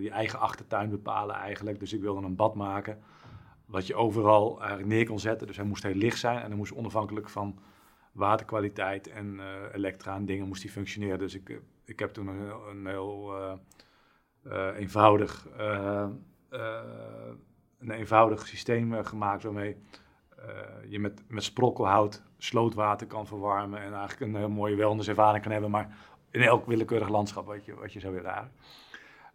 je 0.00 0.10
eigen 0.10 0.38
achtertuin 0.38 0.90
bepalen 0.90 1.36
eigenlijk. 1.36 1.80
Dus 1.80 1.92
ik 1.92 2.00
wilde 2.00 2.26
een 2.26 2.36
bad 2.36 2.54
maken 2.54 2.98
wat 3.72 3.86
je 3.86 3.94
overal 3.94 4.58
eigenlijk 4.58 4.88
neer 4.88 5.06
kon 5.06 5.18
zetten. 5.18 5.46
Dus 5.46 5.56
hij 5.56 5.64
moest 5.64 5.82
heel 5.82 5.94
licht 5.94 6.18
zijn 6.18 6.38
en 6.38 6.46
hij 6.46 6.56
moest 6.56 6.74
onafhankelijk 6.74 7.28
van 7.28 7.58
waterkwaliteit 8.12 9.08
en 9.08 9.34
uh, 9.34 9.44
elektra 9.72 10.14
en 10.14 10.24
dingen 10.24 10.46
moest 10.46 10.62
hij 10.62 10.72
functioneren. 10.72 11.18
Dus 11.18 11.34
ik, 11.34 11.60
ik 11.84 11.98
heb 11.98 12.12
toen 12.12 12.26
een, 12.26 12.52
een 12.70 12.86
heel 12.86 13.32
eenvoudig 14.76 15.48
een 17.78 17.90
eenvoudig 17.90 18.46
systeem 18.46 19.04
gemaakt 19.04 19.42
waarmee 19.42 19.76
je 20.88 20.98
met, 20.98 21.22
met 21.28 21.42
sprokkelhout 21.42 22.22
slootwater 22.38 23.06
kan 23.06 23.26
verwarmen 23.26 23.80
en 23.80 23.92
eigenlijk 23.94 24.20
een 24.20 24.36
heel 24.38 24.48
mooie 24.48 24.76
wellnesservaring 24.76 25.42
kan 25.42 25.52
hebben, 25.52 25.70
maar 25.70 25.96
in 26.30 26.40
elk 26.40 26.66
willekeurig 26.66 27.08
landschap 27.08 27.46
wat 27.46 27.64
je, 27.64 27.74
wat 27.74 27.92
je 27.92 28.00
zou 28.00 28.14
willen 28.14 28.50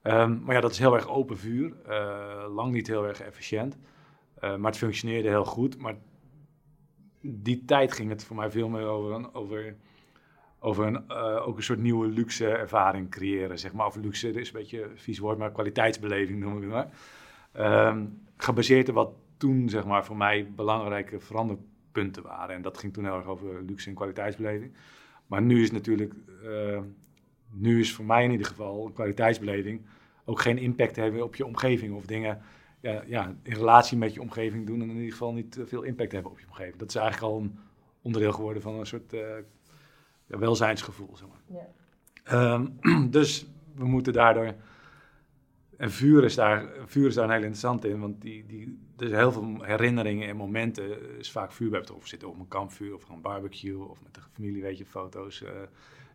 um, 0.03 0.41
maar 0.44 0.56
ja, 0.56 0.62
dat 0.62 0.72
is 0.72 0.79
heel 0.79 0.96
erg 0.96 1.08
open 1.08 1.38
vuur, 1.38 1.74
lang 2.50 2.72
niet 2.72 2.88
heel 2.88 3.08
erg 3.08 3.22
efficiënt, 3.22 3.77
uh, 4.41 4.56
maar 4.56 4.72
het 4.72 4.79
functioneerde 4.79 5.29
heel 5.29 5.46
goed. 5.46 5.77
Maar 5.77 5.96
die 7.22 7.65
tijd 7.65 7.94
ging 7.94 8.10
het 8.10 8.24
voor 8.24 8.36
mij 8.36 8.51
veel 8.51 8.70
meer 8.70 8.86
over, 8.86 9.12
een, 9.12 9.34
over, 9.34 9.75
over 10.60 10.86
een, 10.86 11.03
uh, 11.08 11.48
ook 11.48 11.58
een 11.58 11.63
soort 11.63 11.79
nieuwe 11.79 12.08
luxe 12.08 12.48
ervaring 12.48 13.10
creëren, 13.10 13.60
zeg 13.60 13.74
maar. 13.74 13.86
Of 13.86 13.96
luxe, 13.96 14.32
is 14.32 14.48
een 14.48 14.60
beetje 14.60 14.84
een 14.84 14.98
vies 14.98 15.20
woord, 15.20 15.38
maar 15.38 15.51
kwaliteitsbeleving 15.51 16.39
noem 16.39 16.56
ik 16.56 16.63
het 16.63 16.72
maar. 16.72 16.89
Um, 17.88 18.22
gebaseerd 18.38 18.89
op 18.89 18.96
wat 18.96 19.13
toen, 19.38 19.70
zeg 19.70 19.86
maar, 19.86 20.06
voor 20.06 20.17
mij 20.17 20.51
belangrijke 20.56 21.20
veranderpunten 21.20 22.24
waren. 22.24 22.56
En 22.56 22.62
dat 22.62 22.77
ging 22.77 22.94
toen 22.94 23.03
heel 23.03 23.15
erg 23.15 23.25
over 23.25 23.63
luxe 23.63 23.89
en 23.89 23.96
kwaliteitsbeleving. 23.96 24.74
Maar 25.27 25.41
nu 25.41 25.62
is 25.62 25.72
natuurlijk, 25.72 26.13
uh, 26.44 26.79
nu 27.51 27.79
is 27.79 27.94
voor 27.94 28.06
mij 28.06 28.24
in 28.24 28.32
ieder 28.32 28.48
geval 28.48 28.86
een 28.86 28.94
kwaliteitsbeleving 28.94 29.86
ook 30.25 30.41
geen 30.41 30.58
impact 30.58 30.96
hebben 30.96 31.24
op 31.24 31.36
je 31.36 31.46
omgeving 31.46 31.96
of 31.96 32.06
dingen 32.06 32.41
ja, 32.80 33.04
ja, 33.08 33.36
in 33.44 33.54
relatie 33.54 33.98
met 33.98 34.14
je 34.14 34.22
omgeving 34.22 34.66
doen 34.66 34.82
en 34.82 34.90
in 34.90 34.96
ieder 34.96 35.12
geval 35.12 35.34
niet 35.34 35.60
veel 35.66 35.84
impact 35.84 36.12
hebben 36.12 36.32
op 36.32 36.40
je 36.40 36.46
omgeving. 36.48 36.78
Dat 36.78 36.90
is 36.90 36.96
eigenlijk 36.96 37.34
al 37.34 37.40
een 37.40 37.60
onderdeel 38.02 38.32
geworden 38.32 38.62
van 38.62 38.80
een 38.80 38.86
soort 38.86 39.14
uh, 39.14 39.22
ja, 40.26 40.38
welzijnsgevoel. 40.38 41.18
Zeg 41.18 41.28
maar. 41.28 41.64
Ja. 42.26 42.54
Um, 42.54 42.80
dus 43.10 43.46
we 43.76 43.86
moeten 43.86 44.14
daardoor 44.14 44.54
en 45.78 45.92
vuur 45.92 46.24
is, 46.24 46.36
daar, 46.36 46.70
vuur 46.86 47.08
is 47.08 47.14
daar 47.14 47.24
een 47.24 47.30
heel 47.30 47.40
interessant 47.40 47.86
in, 47.86 48.00
want 48.00 48.22
die, 48.22 48.46
die, 48.46 48.80
er 48.98 49.08
zijn 49.08 49.20
heel 49.20 49.32
veel 49.32 49.64
herinneringen 49.64 50.28
en 50.28 50.36
momenten. 50.36 51.18
is 51.18 51.32
vaak 51.32 51.52
vuur 51.52 51.70
bij 51.70 51.80
betroffen. 51.80 52.10
Zitten 52.10 52.30
op 52.30 52.40
een 52.40 52.48
kampvuur 52.48 52.94
of 52.94 53.10
een 53.10 53.22
barbecue 53.22 53.90
of 53.90 54.04
met 54.04 54.14
de 54.14 54.22
familie, 54.34 54.62
weet 54.62 54.78
je, 54.78 54.86
foto's. 54.86 55.42
Uh, 55.42 55.50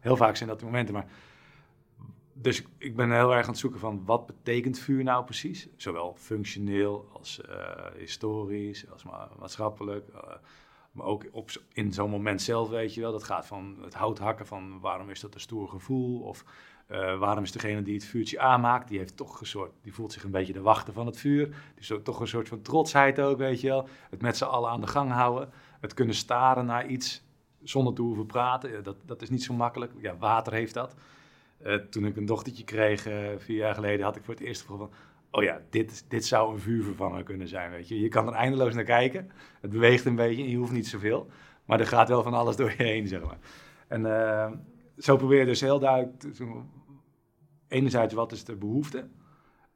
heel 0.00 0.16
vaak 0.16 0.37
zijn 0.37 0.49
dat 0.49 0.59
de 0.59 0.64
momenten. 0.64 0.95
Maar, 0.95 1.07
dus 2.32 2.62
ik 2.78 2.96
ben 2.96 3.12
heel 3.12 3.34
erg 3.34 3.42
aan 3.42 3.50
het 3.50 3.58
zoeken 3.58 3.80
van 3.80 4.04
wat 4.04 4.26
betekent 4.26 4.78
vuur 4.78 5.04
nou 5.04 5.24
precies? 5.24 5.68
Zowel 5.76 6.14
functioneel 6.18 7.08
als 7.12 7.40
uh, 7.48 7.56
historisch, 7.96 8.90
als 8.90 9.04
ma 9.04 9.28
maatschappelijk. 9.38 10.08
Uh, 10.14 10.20
maar 10.92 11.06
ook 11.06 11.26
op, 11.30 11.50
in 11.72 11.92
zo'n 11.92 12.10
moment 12.10 12.42
zelf, 12.42 12.68
weet 12.68 12.94
je 12.94 13.00
wel. 13.00 13.12
Dat 13.12 13.24
gaat 13.24 13.46
van 13.46 13.76
het 13.82 13.94
hout 13.94 14.18
hakken, 14.18 14.46
van 14.46 14.80
waarom 14.80 15.10
is 15.10 15.20
dat 15.20 15.34
een 15.34 15.40
stoer 15.40 15.68
gevoel? 15.68 16.20
Of 16.20 16.44
uh, 16.90 17.18
waarom 17.18 17.44
is 17.44 17.52
degene 17.52 17.82
die 17.82 17.94
het 17.94 18.04
vuurtje 18.04 18.40
aanmaakt, 18.40 18.88
die 18.88 18.98
heeft 18.98 19.16
toch 19.16 19.40
een 19.40 19.46
soort, 19.46 19.72
die 19.82 19.94
voelt 19.94 20.12
zich 20.12 20.24
een 20.24 20.30
beetje 20.30 20.52
de 20.52 20.60
wachter 20.60 20.92
van 20.92 21.06
het 21.06 21.18
vuur. 21.18 21.56
Dus 21.74 21.92
toch 22.02 22.20
een 22.20 22.28
soort 22.28 22.48
van 22.48 22.62
trotsheid 22.62 23.20
ook, 23.20 23.38
weet 23.38 23.60
je 23.60 23.68
wel. 23.68 23.88
Het 24.10 24.22
met 24.22 24.36
z'n 24.36 24.44
allen 24.44 24.70
aan 24.70 24.80
de 24.80 24.86
gang 24.86 25.10
houden. 25.10 25.50
Het 25.80 25.94
kunnen 25.94 26.14
staren 26.14 26.66
naar 26.66 26.86
iets 26.86 27.22
zonder 27.62 27.94
te 27.94 28.02
hoeven 28.02 28.26
praten. 28.26 28.84
Dat, 28.84 28.96
dat 29.06 29.22
is 29.22 29.30
niet 29.30 29.42
zo 29.42 29.54
makkelijk. 29.54 29.92
Ja, 30.00 30.16
water 30.16 30.52
heeft 30.52 30.74
dat. 30.74 30.94
Uh, 31.66 31.75
toen 31.75 32.07
ik 32.07 32.16
een 32.16 32.26
dochtertje 32.26 32.64
kreeg, 32.64 33.09
uh, 33.09 33.28
vier 33.37 33.57
jaar 33.57 33.75
geleden, 33.75 34.04
had 34.04 34.16
ik 34.16 34.25
voor 34.25 34.35
het 34.35 34.42
eerst 34.42 34.61
gevoel 34.61 34.78
van... 34.78 34.90
Oh 35.31 35.42
ja, 35.42 35.61
dit, 35.71 36.04
dit 36.09 36.25
zou 36.25 36.52
een 36.52 36.61
vuurvervanger 36.61 37.23
kunnen 37.23 37.49
zijn, 37.49 37.71
weet 37.71 37.88
je. 37.88 38.00
Je 38.00 38.09
kan 38.09 38.26
er 38.26 38.33
eindeloos 38.33 38.75
naar 38.75 38.85
kijken. 38.85 39.31
Het 39.61 39.71
beweegt 39.71 40.04
een 40.04 40.16
beetje 40.16 40.42
en 40.42 40.50
je 40.50 40.57
hoeft 40.57 40.73
niet 40.73 40.88
zoveel. 40.88 41.31
Maar 41.64 41.81
er 41.81 41.87
gaat 41.87 42.09
wel 42.09 42.23
van 42.23 42.35
alles 42.35 42.57
door 42.57 42.71
je 42.71 42.83
heen, 42.83 43.07
zeg 43.07 43.23
maar. 43.23 43.38
En 43.88 44.02
zo 44.99 45.16
probeer 45.16 45.38
je 45.38 45.45
dus 45.45 45.61
heel 45.61 45.78
duidelijk 45.78 46.25
enerzijds 47.69 48.14
wat 48.14 48.33
is 48.33 48.45
de 48.45 48.57
behoefte 48.57 49.09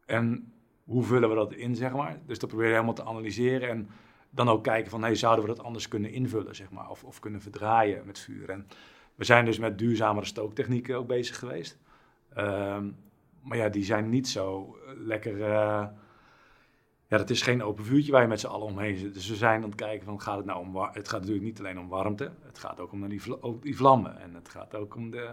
en 0.06 0.52
hoe 0.84 1.02
vullen 1.02 1.28
we 1.28 1.34
dat 1.34 1.52
in, 1.52 1.76
zeg 1.76 1.92
maar. 1.92 2.20
Dus 2.26 2.38
dat 2.38 2.48
probeer 2.48 2.66
je 2.66 2.72
helemaal 2.72 2.94
te 2.94 3.04
analyseren 3.04 3.68
en 3.68 3.88
dan 4.30 4.48
ook 4.48 4.62
kijken 4.62 4.90
van, 4.90 5.02
hey, 5.02 5.14
zouden 5.14 5.44
we 5.44 5.54
dat 5.54 5.64
anders 5.64 5.88
kunnen 5.88 6.10
invullen, 6.10 6.56
zeg 6.56 6.70
maar, 6.70 6.90
of, 6.90 7.04
of 7.04 7.20
kunnen 7.20 7.40
verdraaien 7.40 8.06
met 8.06 8.18
vuur. 8.18 8.50
En 8.50 8.66
we 9.16 9.24
zijn 9.24 9.44
dus 9.44 9.58
met 9.58 9.78
duurzamere 9.78 10.26
stooktechnieken 10.26 10.96
ook 10.96 11.06
bezig 11.06 11.38
geweest. 11.38 11.78
Um, 12.38 12.96
maar 13.40 13.56
ja, 13.56 13.68
die 13.68 13.84
zijn 13.84 14.08
niet 14.08 14.28
zo 14.28 14.76
lekker... 14.98 15.38
Uh, 15.38 15.86
ja, 17.08 17.16
dat 17.16 17.30
is 17.30 17.42
geen 17.42 17.62
open 17.62 17.84
vuurtje 17.84 18.12
waar 18.12 18.22
je 18.22 18.28
met 18.28 18.40
z'n 18.40 18.46
allen 18.46 18.66
omheen 18.66 18.96
zit. 18.96 19.14
Dus 19.14 19.28
we 19.28 19.36
zijn 19.36 19.62
aan 19.62 19.68
het 19.68 19.74
kijken 19.74 20.06
van, 20.06 20.20
gaat 20.20 20.36
het 20.36 20.46
nou 20.46 20.60
om... 20.60 20.76
Het 20.76 21.08
gaat 21.08 21.20
natuurlijk 21.20 21.46
niet 21.46 21.58
alleen 21.58 21.78
om 21.78 21.88
warmte. 21.88 22.30
Het 22.42 22.58
gaat 22.58 22.80
ook 22.80 22.92
om 22.92 23.08
die, 23.08 23.20
die 23.62 23.76
vlammen. 23.76 24.20
En 24.20 24.34
het 24.34 24.48
gaat 24.48 24.74
ook 24.74 24.94
om, 24.94 25.10
de, 25.10 25.28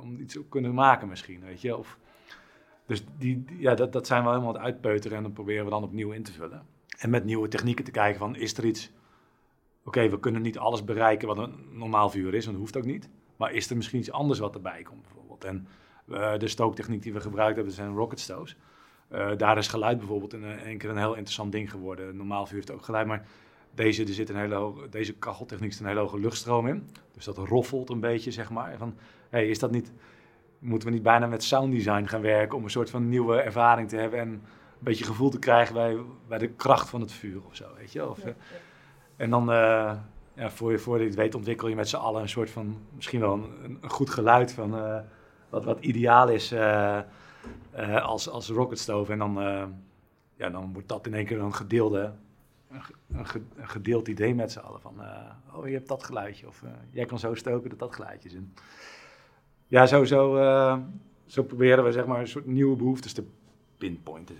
om 0.00 0.20
iets 0.20 0.34
te 0.34 0.44
kunnen 0.48 0.74
maken 0.74 1.08
misschien, 1.08 1.40
weet 1.40 1.60
je. 1.60 1.76
Of, 1.76 1.98
dus 2.86 3.04
die, 3.18 3.44
ja, 3.58 3.74
dat, 3.74 3.92
dat 3.92 4.06
zijn 4.06 4.22
we 4.22 4.28
helemaal 4.28 4.48
aan 4.48 4.54
het 4.54 4.64
uitpeuteren 4.64 5.16
en 5.16 5.22
dan 5.22 5.32
proberen 5.32 5.64
we 5.64 5.70
dan 5.70 5.82
opnieuw 5.82 6.12
in 6.12 6.22
te 6.22 6.32
vullen. 6.32 6.62
En 6.98 7.10
met 7.10 7.24
nieuwe 7.24 7.48
technieken 7.48 7.84
te 7.84 7.90
kijken 7.90 8.18
van, 8.18 8.36
is 8.36 8.56
er 8.56 8.64
iets... 8.64 8.90
Oké, 9.84 10.08
we 10.08 10.20
kunnen 10.20 10.42
niet 10.42 10.58
alles 10.58 10.84
bereiken 10.84 11.28
wat 11.28 11.38
een 11.38 11.54
normaal 11.70 12.10
vuur 12.10 12.34
is, 12.34 12.44
want 12.44 12.56
dat 12.56 12.66
hoeft 12.66 12.76
ook 12.76 12.92
niet. 12.92 13.08
Maar 13.42 13.52
is 13.52 13.70
er 13.70 13.76
misschien 13.76 13.98
iets 13.98 14.12
anders 14.12 14.38
wat 14.38 14.54
erbij 14.54 14.82
komt 14.82 15.02
bijvoorbeeld? 15.02 15.44
En 15.44 15.66
uh, 16.06 16.38
de 16.38 16.48
stooktechniek 16.48 17.02
die 17.02 17.12
we 17.12 17.20
gebruikt 17.20 17.56
hebben, 17.56 17.74
zijn 17.74 17.94
rocket 17.94 18.20
stoves. 18.20 18.56
Uh, 19.12 19.30
daar 19.36 19.58
is 19.58 19.68
geluid 19.68 19.98
bijvoorbeeld 19.98 20.32
in 20.32 20.42
een 20.42 20.78
keer 20.78 20.90
een 20.90 20.96
heel 20.96 21.14
interessant 21.14 21.52
ding 21.52 21.70
geworden. 21.70 22.16
Normaal 22.16 22.46
vuur 22.46 22.54
heeft 22.54 22.70
ook 22.70 22.84
geluid, 22.84 23.06
maar 23.06 23.26
deze, 23.74 24.02
er 24.02 24.12
zit 24.12 24.28
een 24.28 24.36
hele 24.36 24.54
hoge, 24.54 24.88
deze 24.88 25.12
kacheltechniek 25.12 25.72
zit 25.72 25.80
een 25.80 25.86
hele 25.86 26.00
hoge 26.00 26.20
luchtstroom 26.20 26.66
in. 26.66 26.88
Dus 27.12 27.24
dat 27.24 27.38
roffelt 27.38 27.90
een 27.90 28.00
beetje, 28.00 28.30
zeg 28.30 28.50
maar. 28.50 28.74
Van, 28.78 28.94
hey, 29.28 29.48
is 29.48 29.58
dat 29.58 29.70
niet, 29.70 29.92
moeten 30.58 30.88
we 30.88 30.94
niet 30.94 31.02
bijna 31.02 31.26
met 31.26 31.42
sounddesign 31.42 32.04
gaan 32.04 32.22
werken 32.22 32.56
om 32.56 32.64
een 32.64 32.70
soort 32.70 32.90
van 32.90 33.08
nieuwe 33.08 33.40
ervaring 33.40 33.88
te 33.88 33.96
hebben 33.96 34.18
en 34.18 34.28
een 34.28 34.42
beetje 34.78 35.04
gevoel 35.04 35.30
te 35.30 35.38
krijgen 35.38 35.74
bij, 35.74 35.96
bij 36.28 36.38
de 36.38 36.48
kracht 36.48 36.88
van 36.88 37.00
het 37.00 37.12
vuur 37.12 37.44
of 37.46 37.56
zo, 37.56 37.66
weet 37.76 37.92
je? 37.92 38.08
Of, 38.08 38.22
ja, 38.22 38.28
ja. 38.28 38.34
En 39.16 39.30
dan, 39.30 39.50
uh, 39.52 39.92
ja, 40.34 40.50
voor, 40.50 40.70
je, 40.70 40.78
voor 40.78 40.98
je 40.98 41.04
het 41.04 41.14
weet, 41.14 41.34
ontwikkel 41.34 41.68
je 41.68 41.74
met 41.74 41.88
z'n 41.88 41.96
allen 41.96 42.22
een 42.22 42.28
soort 42.28 42.50
van, 42.50 42.76
misschien 42.94 43.20
wel 43.20 43.32
een, 43.32 43.78
een 43.80 43.90
goed 43.90 44.10
geluid 44.10 44.52
van 44.52 44.74
uh, 44.74 44.98
wat, 45.48 45.64
wat 45.64 45.80
ideaal 45.80 46.28
is 46.28 46.52
uh, 46.52 47.00
als, 48.02 48.28
als 48.28 48.48
rocketstove. 48.48 49.12
En 49.12 49.18
dan, 49.18 49.34
ja, 50.34 50.50
dan 50.50 50.72
wordt 50.72 50.88
dat 50.88 51.06
in 51.06 51.14
één 51.14 51.26
keer 51.26 51.40
een 51.40 51.54
gedeelde, 51.54 52.12
een, 52.70 53.26
een 53.56 53.68
gedeeld 53.68 54.08
idee 54.08 54.34
met 54.34 54.52
z'n 54.52 54.58
allen 54.58 54.80
van, 54.80 54.94
oh 55.54 55.66
je 55.66 55.74
hebt 55.74 55.88
dat 55.88 56.04
geluidje 56.04 56.46
of 56.46 56.62
jij 56.90 57.04
kan 57.04 57.18
zo 57.18 57.34
stoken 57.34 57.70
dat 57.70 57.78
dat 57.78 57.94
geluidje 57.94 58.28
is. 58.28 58.34
En, 58.34 58.54
ja, 59.66 59.86
zo, 59.86 60.04
zo, 60.04 60.36
zo 61.26 61.42
proberen 61.42 61.84
we 61.84 61.92
zeg 61.92 62.06
maar 62.06 62.20
een 62.20 62.28
soort 62.28 62.46
nieuwe 62.46 62.76
behoeftes 62.76 63.12
te 63.12 63.24
pinpointen. 63.78 64.36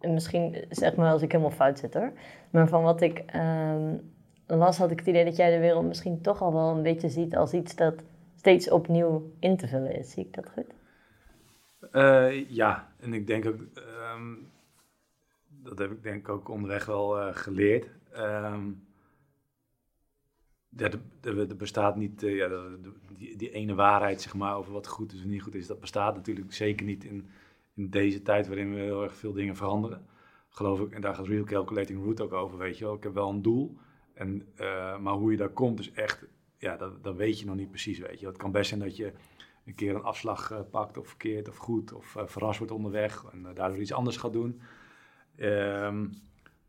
Misschien 0.00 0.64
zeg 0.68 0.96
maar 0.96 1.12
als 1.12 1.22
ik 1.22 1.32
helemaal 1.32 1.52
fout 1.52 1.78
zit 1.78 1.94
hoor. 1.94 2.12
Maar 2.50 2.68
van 2.68 2.82
wat 2.82 3.00
ik 3.00 3.24
um, 3.34 4.12
las, 4.56 4.78
had 4.78 4.90
ik 4.90 4.98
het 4.98 5.08
idee 5.08 5.24
dat 5.24 5.36
jij 5.36 5.50
de 5.50 5.58
wereld 5.58 5.86
misschien 5.86 6.20
toch 6.20 6.42
al 6.42 6.52
wel 6.52 6.76
een 6.76 6.82
beetje 6.82 7.08
ziet 7.08 7.36
als 7.36 7.52
iets 7.52 7.76
dat 7.76 7.94
steeds 8.36 8.70
opnieuw 8.70 9.32
in 9.38 9.56
te 9.56 9.68
vullen 9.68 9.98
is. 9.98 10.10
Zie 10.10 10.24
ik 10.24 10.34
dat 10.34 10.50
goed? 10.50 10.76
Uh, 11.92 12.48
ja, 12.50 12.92
en 13.00 13.12
ik 13.12 13.26
denk 13.26 13.46
ook, 13.46 13.60
um, 14.14 14.50
dat 15.48 15.78
heb 15.78 15.90
ik 15.90 16.02
denk 16.02 16.16
ik 16.16 16.28
ook 16.28 16.48
onderweg 16.48 16.84
wel 16.84 17.18
uh, 17.18 17.28
geleerd. 17.30 17.88
Ja, 20.76 20.90
er, 21.20 21.56
bestaat 21.56 21.96
niet 21.96 22.22
uh, 22.22 22.36
ja, 22.36 22.48
die, 23.18 23.36
die, 23.36 23.50
ene 23.50 23.74
waarheid 23.74 24.20
zeg 24.20 24.34
maar, 24.34 24.56
over 24.56 24.72
wat 24.72 24.86
goed 24.86 25.12
is 25.12 25.22
en 25.22 25.28
niet 25.28 25.42
goed 25.42 25.54
is. 25.54 25.66
Dat 25.66 25.80
bestaat 25.80 26.14
natuurlijk 26.14 26.52
zeker 26.52 26.86
niet 26.86 27.04
in, 27.04 27.28
in 27.74 27.90
deze 27.90 28.22
tijd 28.22 28.46
waarin 28.46 28.74
we 28.74 28.80
heel 28.80 29.02
erg 29.02 29.14
veel 29.14 29.32
dingen 29.32 29.56
veranderen. 29.56 30.06
Geloof 30.48 30.80
ik, 30.80 30.92
en 30.92 31.00
daar 31.00 31.14
gaat 31.14 31.26
Real 31.26 31.44
Calculating 31.44 32.04
Root 32.04 32.20
ook 32.20 32.32
over, 32.32 32.58
weet 32.58 32.78
je 32.78 32.84
wel. 32.84 32.94
Ik 32.94 33.02
heb 33.02 33.14
wel 33.14 33.28
een 33.28 33.42
doel, 33.42 33.76
en, 34.18 34.48
uh, 34.60 34.98
maar 34.98 35.12
hoe 35.12 35.30
je 35.30 35.36
daar 35.36 35.48
komt 35.48 35.80
is 35.80 35.92
echt, 35.92 36.26
ja, 36.56 36.76
dat, 36.76 37.04
dat 37.04 37.16
weet 37.16 37.40
je 37.40 37.46
nog 37.46 37.56
niet 37.56 37.70
precies, 37.70 37.98
weet 37.98 38.20
je. 38.20 38.26
Het 38.26 38.36
kan 38.36 38.52
best 38.52 38.68
zijn 38.68 38.80
dat 38.80 38.96
je 38.96 39.12
een 39.64 39.74
keer 39.74 39.94
een 39.94 40.02
afslag 40.02 40.52
uh, 40.52 40.58
pakt 40.70 40.98
of 40.98 41.08
verkeerd 41.08 41.48
of 41.48 41.56
goed, 41.56 41.92
of 41.92 42.16
verrast 42.26 42.58
wordt 42.58 42.72
onderweg 42.72 43.24
en 43.32 43.54
daardoor 43.54 43.78
iets 43.78 43.92
anders 43.92 44.16
gaat 44.16 44.32
doen. 44.32 44.60
Um, 45.36 46.12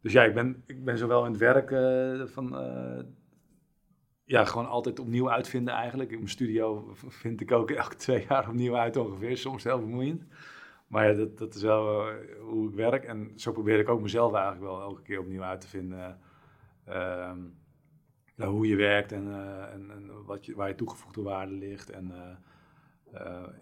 dus 0.02 0.12
ja, 0.12 0.24
ik 0.24 0.34
ben, 0.34 0.64
ik 0.66 0.84
ben 0.84 0.98
zowel 0.98 1.26
in 1.26 1.32
het 1.32 1.40
werk 1.40 1.70
van 2.32 2.56
ja, 4.24 4.46
gewoon 4.46 4.68
altijd 4.68 5.00
opnieuw 5.00 5.32
uitvinden 5.32 5.74
eigenlijk. 5.74 6.12
In 6.12 6.18
mijn 6.18 6.30
studio 6.30 6.94
vind 6.94 7.42
ik 7.42 7.52
ook 7.52 7.72
elke 7.84 7.96
twee 7.96 8.26
jaar 8.30 8.48
opnieuw 8.48 8.76
uit 8.76 8.98
ongeveer. 8.98 9.38
Soms 9.38 9.64
heel 9.64 9.80
vermoeiend. 9.80 10.24
maar 10.88 11.16
dat, 11.16 11.38
dat 11.38 11.56
is 11.56 11.62
wel 11.62 12.12
hoe 12.40 12.70
ik 12.70 12.76
werk. 12.76 13.04
En 13.04 13.32
zo 13.36 13.52
probeer 13.52 13.80
ik 13.80 13.90
ook 13.90 14.02
mezelf 14.02 14.34
eigenlijk 14.34 14.64
wel 14.64 14.82
elke 14.82 15.02
keer 15.02 15.20
opnieuw 15.20 15.44
uit 15.44 15.62
te 15.62 15.68
vinden. 15.68 16.20
Ehm, 16.90 17.40
hoe 18.36 18.68
je 18.68 18.76
werkt 18.76 19.12
en, 19.12 19.28
en, 19.74 19.92
en, 19.92 20.26
wat 20.26 20.46
je, 20.46 20.56
waar 20.56 20.68
je 20.68 20.76
toegevoegde 20.76 21.22
waarde 21.22 21.54
ligt. 21.54 21.90
En 21.90 22.14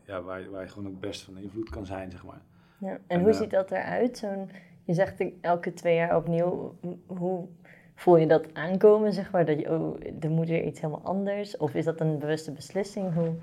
ja, 0.05 0.21
waar, 0.21 0.41
je, 0.41 0.49
waar 0.49 0.61
je 0.61 0.69
gewoon 0.69 0.85
het 0.85 0.99
best 0.99 1.21
van 1.21 1.37
invloed 1.37 1.69
kan 1.69 1.85
zijn, 1.85 2.11
zeg 2.11 2.25
maar. 2.25 2.41
Ja, 2.77 2.89
en, 2.89 3.01
en 3.07 3.21
hoe 3.21 3.33
ziet 3.33 3.51
dat 3.51 3.71
eruit? 3.71 4.17
Zo'n, 4.17 4.49
je 4.83 4.93
zegt 4.93 5.23
elke 5.41 5.73
twee 5.73 5.95
jaar 5.95 6.15
opnieuw. 6.15 6.75
Hoe 7.05 7.47
voel 7.95 8.17
je 8.17 8.27
dat 8.27 8.53
aankomen, 8.53 9.13
zeg 9.13 9.31
maar? 9.31 9.45
Dat 9.45 9.59
je, 9.59 9.69
oh, 9.69 9.97
er 10.19 10.29
moet 10.29 10.47
weer 10.47 10.63
iets 10.63 10.81
helemaal 10.81 11.03
anders? 11.03 11.57
Of 11.57 11.73
is 11.73 11.85
dat 11.85 11.99
een 11.99 12.19
bewuste 12.19 12.51
beslissing? 12.51 13.13
Hoe, 13.13 13.33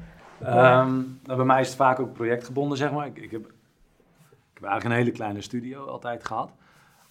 ehm, 0.40 0.92
nou, 1.22 1.36
bij 1.36 1.44
mij 1.44 1.60
is 1.60 1.66
het 1.66 1.76
vaak 1.76 1.98
ook 1.98 2.12
projectgebonden, 2.12 2.78
zeg 2.78 2.92
maar. 2.92 3.06
Ik, 3.06 3.18
ik, 3.18 3.30
heb, 3.30 3.40
ik 3.40 4.54
heb 4.54 4.62
eigenlijk 4.62 4.84
een 4.84 5.04
hele 5.04 5.16
kleine 5.16 5.40
studio 5.40 5.84
altijd 5.84 6.24
gehad. 6.24 6.52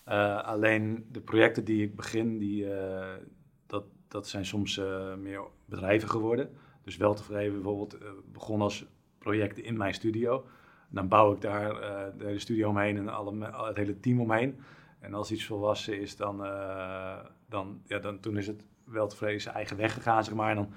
Uh, 0.08 0.44
alleen 0.44 1.06
de 1.12 1.22
projecten 1.22 1.66
die 1.66 1.84
ik 1.84 1.96
begin, 1.96 2.38
die, 2.38 2.66
uh, 2.66 3.14
dat, 3.66 3.84
dat 4.08 4.28
zijn 4.28 4.46
soms 4.46 4.78
uh, 4.78 5.16
meer 5.16 5.42
bedrijven 5.66 6.10
geworden. 6.10 6.50
Dus 6.82 6.98
wel 6.98 7.14
tevreden 7.14 7.54
bijvoorbeeld 7.54 7.98
begon 8.32 8.62
als 8.62 8.86
projecten 9.18 9.64
in 9.64 9.78
mijn 9.78 9.94
studio. 9.94 10.46
Dan 10.90 11.08
bouw 11.08 11.34
ik 11.34 11.42
daar 11.42 11.74
de 12.18 12.40
studio 12.40 12.70
omheen 12.70 12.98
en 12.98 13.10
alle, 13.10 13.52
het 13.68 13.78
hele 13.78 14.00
team 14.00 14.22
omheen. 14.22 14.60
En 15.00 15.14
als 15.14 15.32
iets 15.32 15.46
volwassen 15.46 16.00
is, 16.00 16.16
dan, 16.16 16.38
dan, 17.50 17.82
ja, 17.86 18.00
dan 18.00 18.20
toen 18.20 18.38
is 18.38 18.48
het 18.48 18.64
wel 18.84 19.08
tevreden 19.08 19.42
zijn 19.42 19.56
eigen 19.56 19.78
weg 19.78 19.94
gegaan, 19.94 20.24
zeg 20.24 20.34
maar. 20.34 20.50
En 20.50 20.56
dan, 20.56 20.74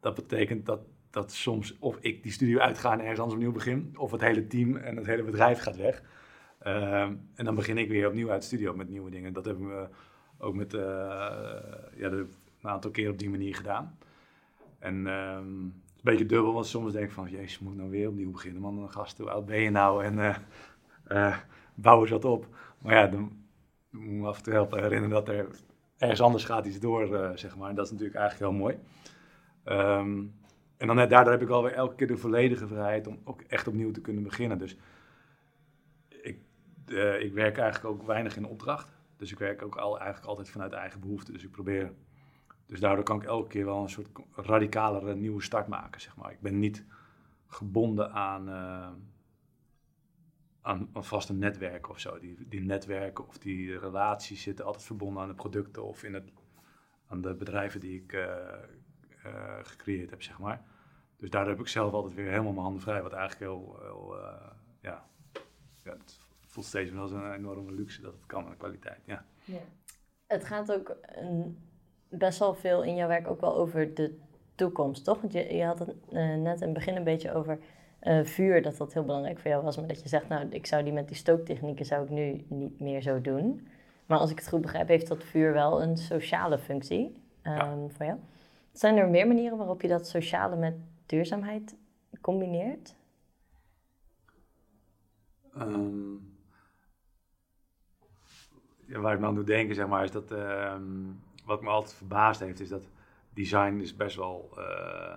dat 0.00 0.14
betekent 0.14 0.66
dat, 0.66 0.80
dat 1.10 1.32
soms 1.32 1.78
of 1.78 1.98
ik 2.00 2.22
die 2.22 2.32
studio 2.32 2.58
uitga 2.58 2.92
en 2.92 3.00
ergens 3.00 3.18
anders 3.18 3.36
opnieuw 3.36 3.52
begin, 3.52 3.94
of 3.96 4.10
het 4.10 4.20
hele 4.20 4.46
team 4.46 4.76
en 4.76 4.96
het 4.96 5.06
hele 5.06 5.22
bedrijf 5.22 5.60
gaat 5.60 5.76
weg. 5.76 6.02
Uh, 6.66 7.02
en 7.34 7.44
dan 7.44 7.54
begin 7.54 7.78
ik 7.78 7.88
weer 7.88 8.06
opnieuw 8.08 8.30
uit 8.30 8.40
de 8.40 8.46
studio 8.46 8.74
met 8.74 8.88
nieuwe 8.88 9.10
dingen. 9.10 9.32
Dat 9.32 9.44
hebben 9.44 9.68
we 9.68 9.88
ook 10.38 10.54
met 10.54 10.74
uh, 10.74 10.80
ja, 11.96 12.10
een 12.10 12.28
aantal 12.60 12.90
keer 12.90 13.10
op 13.10 13.18
die 13.18 13.30
manier 13.30 13.54
gedaan. 13.54 13.98
En 14.78 15.04
het 15.04 15.44
is 15.44 15.96
een 15.96 16.00
beetje 16.02 16.26
dubbel, 16.26 16.52
want 16.52 16.66
soms 16.66 16.92
denk 16.92 17.04
ik 17.04 17.12
van, 17.12 17.30
jezus, 17.30 17.58
moet 17.58 17.72
ik 17.72 17.78
nou 17.78 17.90
weer 17.90 18.08
opnieuw 18.08 18.30
beginnen? 18.30 18.62
Man, 18.62 18.90
gast, 18.90 19.18
hoe 19.18 19.30
oud 19.30 19.46
ben 19.46 19.60
je 19.60 19.70
nou? 19.70 20.04
En 20.04 20.36
uh, 21.08 21.36
bouw 21.74 22.00
eens 22.00 22.10
wat 22.10 22.24
op. 22.24 22.46
Maar 22.78 22.94
ja, 22.94 23.06
dan 23.06 23.32
moet 23.90 24.20
me 24.20 24.26
af 24.26 24.36
en 24.36 24.42
toe 24.42 24.52
helpen 24.52 24.82
herinneren 24.82 25.10
dat 25.10 25.28
er 25.28 25.48
ergens 25.98 26.20
anders 26.20 26.44
gaat 26.44 26.66
iets 26.66 26.80
door, 26.80 27.12
uh, 27.12 27.30
zeg 27.34 27.56
maar. 27.56 27.68
En 27.68 27.74
dat 27.74 27.84
is 27.84 27.90
natuurlijk 27.90 28.18
eigenlijk 28.18 28.50
heel 28.50 28.60
mooi. 28.60 28.78
Um, 29.64 30.34
en 30.76 30.86
dan 30.86 30.96
net 30.96 31.10
daardoor 31.10 31.32
heb 31.32 31.42
ik 31.42 31.48
alweer 31.48 31.72
elke 31.72 31.94
keer 31.94 32.06
de 32.06 32.16
volledige 32.16 32.66
vrijheid 32.66 33.06
om 33.06 33.18
ook 33.24 33.40
echt 33.40 33.68
opnieuw 33.68 33.90
te 33.90 34.00
kunnen 34.00 34.22
beginnen. 34.22 34.58
Dus 34.58 34.76
uh, 36.86 37.20
ik 37.20 37.32
werk 37.32 37.58
eigenlijk 37.58 37.94
ook 37.94 38.06
weinig 38.06 38.36
in 38.36 38.46
opdracht. 38.46 38.88
Dus 39.16 39.32
ik 39.32 39.38
werk 39.38 39.62
ook 39.62 39.76
al, 39.76 39.98
eigenlijk 39.98 40.28
altijd 40.28 40.50
vanuit 40.50 40.72
eigen 40.72 41.00
behoefte. 41.00 41.32
Dus 41.32 41.44
ik 41.44 41.50
probeer. 41.50 41.92
Dus 42.66 42.80
daardoor 42.80 43.04
kan 43.04 43.16
ik 43.16 43.26
elke 43.26 43.48
keer 43.48 43.64
wel 43.64 43.82
een 43.82 43.88
soort 43.88 44.08
radicalere 44.32 45.14
nieuwe 45.14 45.42
start 45.42 45.66
maken, 45.66 46.00
zeg 46.00 46.16
maar. 46.16 46.32
Ik 46.32 46.40
ben 46.40 46.58
niet 46.58 46.84
gebonden 47.46 48.12
aan. 48.12 48.48
Uh, 48.48 48.88
aan, 50.60 50.88
aan 50.92 51.04
vaste 51.04 51.32
netwerken 51.32 51.90
of 51.90 52.00
zo. 52.00 52.18
Die, 52.18 52.48
die 52.48 52.60
netwerken 52.60 53.26
of 53.28 53.38
die 53.38 53.78
relaties 53.78 54.42
zitten 54.42 54.64
altijd 54.64 54.84
verbonden 54.84 55.22
aan 55.22 55.28
de 55.28 55.34
producten 55.34 55.84
of 55.84 56.02
in 56.02 56.14
het, 56.14 56.32
aan 57.06 57.20
de 57.20 57.34
bedrijven 57.34 57.80
die 57.80 58.02
ik 58.02 58.12
uh, 58.12 58.26
gecreëerd 59.62 60.10
heb, 60.10 60.22
zeg 60.22 60.38
maar. 60.38 60.64
Dus 61.16 61.30
daar 61.30 61.46
heb 61.48 61.60
ik 61.60 61.68
zelf 61.68 61.92
altijd 61.92 62.14
weer 62.14 62.30
helemaal 62.30 62.52
mijn 62.52 62.64
handen 62.64 62.82
vrij, 62.82 63.02
wat 63.02 63.12
eigenlijk 63.12 63.50
heel, 63.50 63.78
ja, 64.80 65.06
ja, 65.82 65.96
voelt 66.54 66.66
steeds 66.66 66.90
wel 66.90 67.02
als 67.02 67.10
een 67.10 67.32
enorme 67.32 67.72
luxe 67.72 68.00
dat 68.00 68.12
het 68.12 68.26
kan 68.26 68.46
en 68.46 68.56
kwaliteit, 68.56 69.00
ja. 69.04 69.24
ja. 69.44 69.60
Het 70.26 70.44
gaat 70.44 70.72
ook 70.72 70.96
een, 71.02 71.58
best 72.08 72.38
wel 72.38 72.54
veel 72.54 72.82
in 72.82 72.94
jouw 72.94 73.08
werk 73.08 73.28
ook 73.28 73.40
wel 73.40 73.56
over 73.56 73.94
de 73.94 74.18
toekomst, 74.54 75.04
toch? 75.04 75.20
Want 75.20 75.32
je, 75.32 75.54
je 75.54 75.64
had 75.64 75.78
het 75.78 76.12
net 76.12 76.60
in 76.60 76.66
het 76.66 76.72
begin 76.72 76.96
een 76.96 77.04
beetje 77.04 77.34
over 77.34 77.58
uh, 78.02 78.24
vuur, 78.24 78.62
dat 78.62 78.76
dat 78.76 78.92
heel 78.92 79.04
belangrijk 79.04 79.38
voor 79.38 79.50
jou 79.50 79.62
was. 79.62 79.76
Maar 79.76 79.86
dat 79.86 80.02
je 80.02 80.08
zegt, 80.08 80.28
nou, 80.28 80.48
ik 80.48 80.66
zou 80.66 80.82
die 80.84 80.92
met 80.92 81.08
die 81.08 81.16
stooktechnieken 81.16 81.86
zou 81.86 82.04
ik 82.04 82.10
nu 82.10 82.44
niet 82.48 82.80
meer 82.80 83.02
zo 83.02 83.20
doen. 83.20 83.68
Maar 84.06 84.18
als 84.18 84.30
ik 84.30 84.38
het 84.38 84.48
goed 84.48 84.60
begrijp, 84.60 84.88
heeft 84.88 85.08
dat 85.08 85.24
vuur 85.24 85.52
wel 85.52 85.82
een 85.82 85.96
sociale 85.96 86.58
functie 86.58 87.22
um, 87.42 87.90
voor 87.90 88.06
jou. 88.06 88.18
Zijn 88.72 88.96
er 88.96 89.08
meer 89.08 89.26
manieren 89.26 89.58
waarop 89.58 89.82
je 89.82 89.88
dat 89.88 90.08
sociale 90.08 90.56
met 90.56 90.74
duurzaamheid 91.06 91.76
combineert? 92.20 92.94
Um, 95.58 96.12
ja, 96.14 96.33
waar 98.86 99.14
ik 99.14 99.20
me 99.20 99.26
aan 99.26 99.34
doe 99.34 99.44
denken, 99.44 99.74
zeg 99.74 99.86
maar, 99.86 100.04
is 100.04 100.10
dat 100.10 100.30
um, 100.30 101.20
wat 101.44 101.62
me 101.62 101.68
altijd 101.68 101.96
verbaasd 101.96 102.40
heeft, 102.40 102.60
is 102.60 102.68
dat 102.68 102.88
design 103.32 103.78
is 103.80 103.96
best 103.96 104.16
wel 104.16 104.50
uh, 104.58 105.16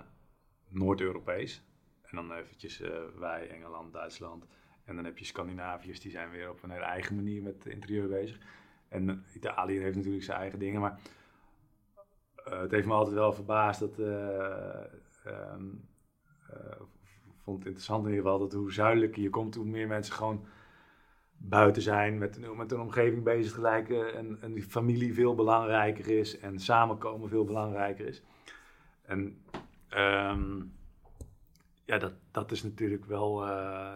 Noord-Europees. 0.68 1.66
En 2.02 2.16
dan 2.16 2.32
eventjes 2.32 2.82
uh, 2.82 2.90
wij, 3.20 3.50
Engeland, 3.50 3.94
Duitsland. 3.94 4.46
En 4.86 4.96
dan 4.96 5.06
heb 5.06 5.18
je 5.18 5.26
Scandinaviërs, 5.26 6.00
die 6.00 6.12
zijn 6.12 6.30
weer 6.30 6.50
op 6.50 6.64
een 6.64 6.70
hele 6.70 6.84
eigen 6.86 7.16
manier 7.16 7.44
met 7.44 7.66
interieur 7.66 8.08
bezig. 8.08 8.38
En 8.90 9.26
Italië 9.34 9.80
heeft 9.80 9.96
natuurlijk 9.96 10.24
zijn 10.24 10.40
eigen 10.40 10.60
dingen, 10.60 10.82
maar 10.82 11.00
het 12.44 12.72
heeft 12.72 12.88
me 12.88 12.94
altijd 12.94 13.16
wel 13.16 13.34
verbaasd 13.34 13.80
dat... 13.80 14.00
Um, 14.00 15.88
vond 17.48 17.60
het 17.60 17.68
interessant 17.68 18.06
in 18.06 18.10
ieder 18.10 18.24
geval 18.24 18.40
dat 18.40 18.54
hoe 18.54 18.74
zuidelijker 18.74 19.22
je 19.22 19.30
komt, 19.30 19.56
hoe 19.56 19.66
meer 19.66 19.88
mensen 19.88 20.14
gewoon 20.14 20.46
buiten 21.38 21.82
zijn, 21.82 22.18
met, 22.18 22.56
met 22.56 22.72
een 22.72 22.80
omgeving 22.80 23.24
bezig 23.24 23.54
te 23.54 23.62
lijken 23.62 24.14
en, 24.16 24.38
en 24.42 24.54
die 24.54 24.64
familie 24.64 25.14
veel 25.14 25.36
belangrijker 25.36 26.08
is 26.20 26.40
en 26.40 26.60
samenkomen 26.60 27.30
veel 27.30 27.46
belangrijker 27.46 28.08
is. 28.08 28.24
En 29.02 29.44
um, 29.98 30.74
ja, 31.86 31.98
dat, 31.98 32.14
dat 32.32 32.52
is 32.52 32.64
natuurlijk 32.64 33.06
wel, 33.06 33.48
uh, 33.48 33.94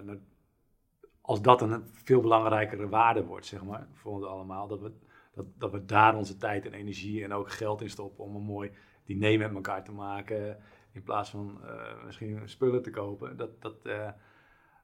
als 1.21 1.41
dat 1.41 1.61
een 1.61 1.83
veel 1.91 2.21
belangrijkere 2.21 2.89
waarde 2.89 3.23
wordt, 3.23 3.45
zeg 3.45 3.63
maar, 3.63 3.87
voor 3.93 4.11
ons 4.11 4.23
allemaal, 4.23 4.67
dat 4.67 4.81
we, 4.81 4.91
dat, 5.33 5.45
dat 5.57 5.71
we 5.71 5.85
daar 5.85 6.15
onze 6.15 6.37
tijd 6.37 6.65
en 6.65 6.73
energie 6.73 7.23
en 7.23 7.33
ook 7.33 7.51
geld 7.51 7.81
in 7.81 7.89
stoppen 7.89 8.23
om 8.23 8.35
een 8.35 8.41
mooi 8.41 8.71
diner 9.05 9.37
met 9.37 9.53
elkaar 9.53 9.83
te 9.83 9.91
maken, 9.91 10.57
in 10.91 11.03
plaats 11.03 11.29
van 11.29 11.61
uh, 11.63 12.03
misschien 12.05 12.49
spullen 12.49 12.81
te 12.81 12.89
kopen. 12.89 13.37
Dat, 13.37 13.61
dat, 13.61 13.75
uh, 13.83 14.09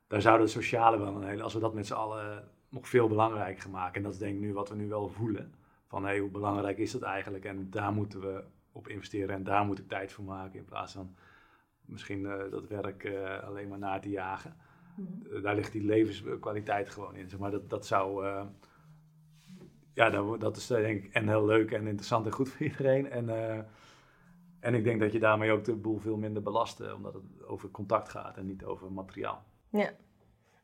daar 0.08 0.22
zouden 0.22 0.46
de 0.46 0.52
sociale 0.52 0.98
wel 0.98 1.16
een 1.16 1.28
hele, 1.28 1.44
als 1.44 1.54
we 1.54 1.60
dat 1.60 1.74
met 1.74 1.88
z'n 1.88 1.94
allen 1.94 2.48
nog 2.70 2.88
veel 2.88 3.08
belangrijker 3.08 3.62
gaan 3.62 3.72
maken. 3.72 3.96
En 3.96 4.04
dat 4.04 4.14
is 4.14 4.20
denk 4.20 4.36
ik 4.36 4.42
nu 4.42 4.54
wat 4.54 4.70
we 4.70 4.76
nu 4.76 4.88
wel 4.88 5.10
voelen. 5.10 5.54
Van 5.88 6.04
hé, 6.04 6.10
hey, 6.10 6.20
hoe 6.20 6.30
belangrijk 6.30 6.78
is 6.78 6.92
dat 6.92 7.02
eigenlijk? 7.02 7.46
En 7.46 7.70
daar 7.70 7.94
moeten 7.94 8.20
we 8.20 8.44
op 8.72 8.88
investeren 8.88 9.36
en 9.36 9.44
daar 9.44 9.66
moet 9.66 9.80
ik 9.80 9.88
tijd 9.88 10.12
voor 10.12 10.24
maken 10.24 10.60
in 10.60 10.66
plaats 10.66 10.94
van 10.94 11.16
misschien 11.86 12.20
uh, 12.20 12.52
dat 12.52 12.68
werk 12.68 13.04
uh, 13.04 13.44
alleen 13.44 13.68
maar 13.68 13.80
na 13.80 14.00
te 14.00 14.10
jagen. 14.10 14.56
Mhm. 14.96 15.36
Uh, 15.36 15.44
daar 15.44 15.56
ligt 15.56 15.72
die 15.72 15.86
levenskwaliteit 15.86 16.90
gewoon 16.90 17.16
in. 17.16 17.30
Zeg 17.30 17.40
maar 17.40 17.52
dat, 17.52 17.70
dat 17.70 17.86
zou. 17.86 18.26
ja, 19.94 20.10
dat, 20.10 20.40
dat 20.40 20.58
is 20.58 20.68
denk 20.68 21.04
ik 21.04 21.14
en 21.14 21.28
heel 21.28 21.46
leuk 21.46 21.72
en 21.72 21.88
interessant 21.88 22.26
en 22.26 22.32
goed 22.32 22.50
voor 22.50 22.66
iedereen. 22.66 23.10
En, 23.10 23.30
en 24.60 24.74
ik 24.74 24.84
denk 24.84 25.00
dat 25.00 25.12
je 25.12 25.20
daarmee 25.20 25.52
ook 25.52 25.64
de 25.64 25.76
boel 25.76 26.00
veel 26.00 26.18
minder 26.18 26.44
belast, 26.44 26.94
omdat 26.94 27.14
het 27.14 27.44
over 27.44 27.70
contact 27.70 28.10
gaat 28.10 28.38
en 28.38 28.46
niet 28.46 28.64
over 28.64 28.92
materiaal. 28.92 29.46
Ja, 29.70 29.90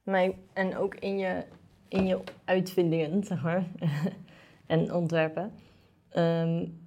maar, 0.04 0.32
en 0.54 0.78
ook 0.78 0.96
in 0.96 1.18
je, 1.18 1.44
in 1.88 2.06
je 2.06 2.20
uitvindingen, 2.46 3.24
zeg 3.24 3.44
maar, 3.44 3.68
en 4.66 4.94
ontwerpen. 4.94 5.52
Um, 6.18 6.82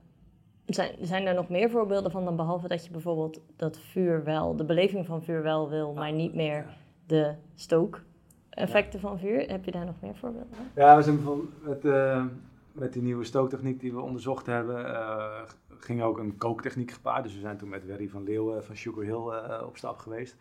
zijn, 0.66 0.96
zijn 1.00 1.26
er 1.26 1.34
nog 1.34 1.48
meer 1.48 1.70
voorbeelden 1.70 2.10
van 2.10 2.24
dan 2.24 2.36
behalve 2.36 2.68
dat 2.68 2.84
je 2.84 2.90
bijvoorbeeld 2.90 3.40
dat 3.56 3.78
vuur 3.78 4.24
wel, 4.24 4.56
de 4.56 4.64
beleving 4.64 5.06
van 5.06 5.22
vuur 5.22 5.42
wel 5.42 5.68
wil, 5.68 5.92
maar 5.92 6.12
niet 6.12 6.34
meer 6.34 6.66
de 7.06 7.34
stookeffecten 7.54 9.00
ja. 9.00 9.08
van 9.08 9.18
vuur? 9.18 9.50
Heb 9.50 9.64
je 9.64 9.70
daar 9.70 9.84
nog 9.84 10.00
meer 10.00 10.16
voorbeelden 10.16 10.54
van? 10.54 10.66
Ja, 10.74 10.96
we 10.96 11.02
zijn 11.02 11.20
met, 11.62 11.84
uh, 11.84 12.24
met 12.72 12.92
die 12.92 13.02
nieuwe 13.02 13.24
stooktechniek 13.24 13.80
die 13.80 13.92
we 13.92 14.00
onderzocht 14.00 14.46
hebben, 14.46 14.84
uh, 14.84 15.42
ging 15.68 16.02
ook 16.02 16.18
een 16.18 16.36
kooktechniek 16.36 16.90
gepaard. 16.90 17.24
Dus 17.24 17.34
we 17.34 17.40
zijn 17.40 17.56
toen 17.56 17.68
met 17.68 17.86
Werry 17.86 18.08
van 18.08 18.22
Leeuwen 18.22 18.64
van 18.64 18.76
Sugar 18.76 19.04
Hill 19.04 19.50
uh, 19.58 19.66
op 19.66 19.76
stap 19.76 19.98
geweest. 19.98 20.36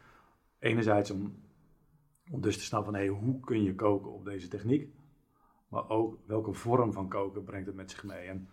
Enerzijds 0.59 1.11
om, 1.11 1.35
om 2.31 2.41
dus 2.41 2.57
te 2.57 2.63
snappen 2.63 2.91
van 2.91 3.01
hey, 3.01 3.09
hoe 3.09 3.39
kun 3.39 3.63
je 3.63 3.75
koken 3.75 4.11
op 4.11 4.25
deze 4.25 4.47
techniek, 4.47 4.93
maar 5.67 5.89
ook 5.89 6.19
welke 6.25 6.53
vorm 6.53 6.93
van 6.93 7.07
koken 7.07 7.43
brengt 7.43 7.67
het 7.67 7.75
met 7.75 7.91
zich 7.91 8.03
mee. 8.03 8.27
En, 8.27 8.49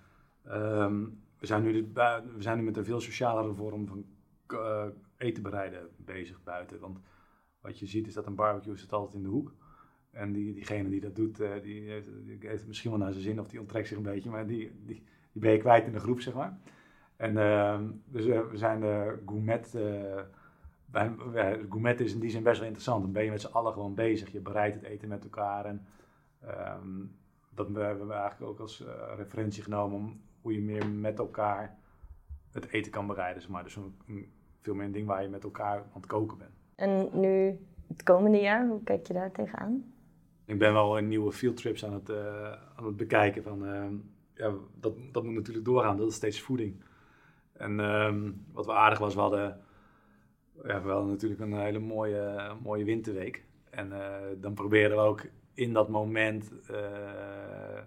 um, 0.48 1.20
we 1.38 1.46
zijn 1.46 1.62
nu, 1.62 1.90
we 2.36 2.36
zijn 2.38 2.58
nu 2.58 2.64
met 2.64 2.76
een 2.76 2.84
veel 2.84 3.00
socialere 3.00 3.54
vorm 3.54 3.86
van 3.86 4.04
uh, 4.52 4.86
eten 5.16 5.42
bereiden 5.42 5.88
bezig 5.96 6.42
buiten. 6.42 6.80
Want 6.80 6.98
wat 7.60 7.78
je 7.78 7.86
ziet 7.86 8.06
is 8.06 8.14
dat 8.14 8.26
een 8.26 8.34
barbecue 8.34 8.76
zit 8.76 8.92
altijd 8.92 9.14
in 9.14 9.22
de 9.22 9.28
hoek. 9.28 9.54
En 10.10 10.32
die, 10.32 10.54
diegene 10.54 10.88
die 10.88 11.00
dat 11.00 11.16
doet, 11.16 11.36
die, 11.36 11.90
heeft, 11.90 12.06
die, 12.24 12.38
heeft, 12.40 12.66
misschien 12.66 12.90
wel 12.90 12.98
naar 12.98 13.12
zijn 13.12 13.24
zin 13.24 13.40
of 13.40 13.48
die 13.48 13.60
onttrekt 13.60 13.88
zich 13.88 13.96
een 13.96 14.02
beetje. 14.02 14.30
Maar 14.30 14.46
die, 14.46 14.72
die, 14.84 15.02
die 15.32 15.42
ben 15.42 15.52
je 15.52 15.58
kwijt 15.58 15.86
in 15.86 15.92
de 15.92 16.00
groep, 16.00 16.20
zeg 16.20 16.34
maar. 16.34 16.58
En 17.16 17.36
uh, 17.36 17.80
dus 18.04 18.24
we 18.24 18.50
zijn 18.52 18.80
de 18.80 19.22
gourmet 19.26 19.74
gourmet 21.70 22.00
is 22.00 22.14
in 22.14 22.20
die 22.20 22.30
zin 22.30 22.42
best 22.42 22.58
wel 22.58 22.66
interessant. 22.66 23.02
Dan 23.02 23.12
ben 23.12 23.24
je 23.24 23.30
met 23.30 23.40
z'n 23.40 23.52
allen 23.52 23.72
gewoon 23.72 23.94
bezig. 23.94 24.32
Je 24.32 24.40
bereidt 24.40 24.74
het 24.74 24.84
eten 24.84 25.08
met 25.08 25.22
elkaar. 25.22 25.64
En 25.64 25.86
ehm, 26.40 27.04
dat 27.54 27.66
hebben 27.74 28.06
we 28.06 28.12
eigenlijk 28.14 28.50
ook 28.50 28.60
als 28.60 28.80
uh, 28.80 28.88
referentie 29.16 29.62
genomen 29.62 29.98
om 29.98 30.20
hoe 30.40 30.52
je 30.52 30.60
meer 30.60 30.88
met 30.88 31.18
elkaar 31.18 31.78
het 32.52 32.68
eten 32.68 32.92
kan 32.92 33.06
bereiden. 33.06 33.42
Zeg 33.42 33.50
maar. 33.50 33.62
Dus 33.62 33.76
een, 33.76 34.32
veel 34.60 34.74
meer 34.74 34.84
een 34.84 34.92
ding 34.92 35.06
waar 35.06 35.22
je 35.22 35.28
met 35.28 35.44
elkaar 35.44 35.76
aan 35.76 36.00
het 36.00 36.06
koken 36.06 36.38
bent. 36.38 36.50
En 36.74 37.20
nu 37.20 37.58
het 37.88 38.02
komende 38.02 38.40
jaar, 38.40 38.66
hoe 38.68 38.82
kijk 38.82 39.06
je 39.06 39.12
daar 39.12 39.32
tegenaan? 39.32 39.92
Ik 40.44 40.58
ben 40.58 40.72
wel 40.72 40.98
een 40.98 41.08
nieuwe 41.08 41.32
fieldtrips 41.32 41.84
aan 41.84 41.92
het, 41.92 42.08
uh, 42.08 42.52
aan 42.74 42.86
het 42.86 42.96
bekijken. 42.96 43.42
Van, 43.42 43.66
ehm, 43.66 43.94
ja, 44.34 44.52
dat, 44.80 44.94
dat 45.12 45.24
moet 45.24 45.34
natuurlijk 45.34 45.64
doorgaan, 45.64 45.96
dat 45.96 46.08
is 46.08 46.14
steeds 46.14 46.40
voeding. 46.40 46.84
En 47.52 47.80
ehm, 47.80 48.30
wat 48.52 48.66
wel 48.66 48.76
aardig 48.76 48.98
was, 48.98 49.14
we 49.14 49.20
hadden, 49.20 49.60
ja, 50.66 50.82
we 50.82 50.90
hadden 50.90 51.10
natuurlijk 51.10 51.40
een 51.40 51.60
hele 51.60 51.78
mooie, 51.78 52.54
mooie 52.62 52.84
winterweek. 52.84 53.44
En 53.70 53.88
uh, 53.88 54.16
dan 54.36 54.54
proberen 54.54 54.96
we 54.96 55.02
ook 55.02 55.24
in 55.54 55.72
dat 55.72 55.88
moment 55.88 56.52
uh, 56.70 57.78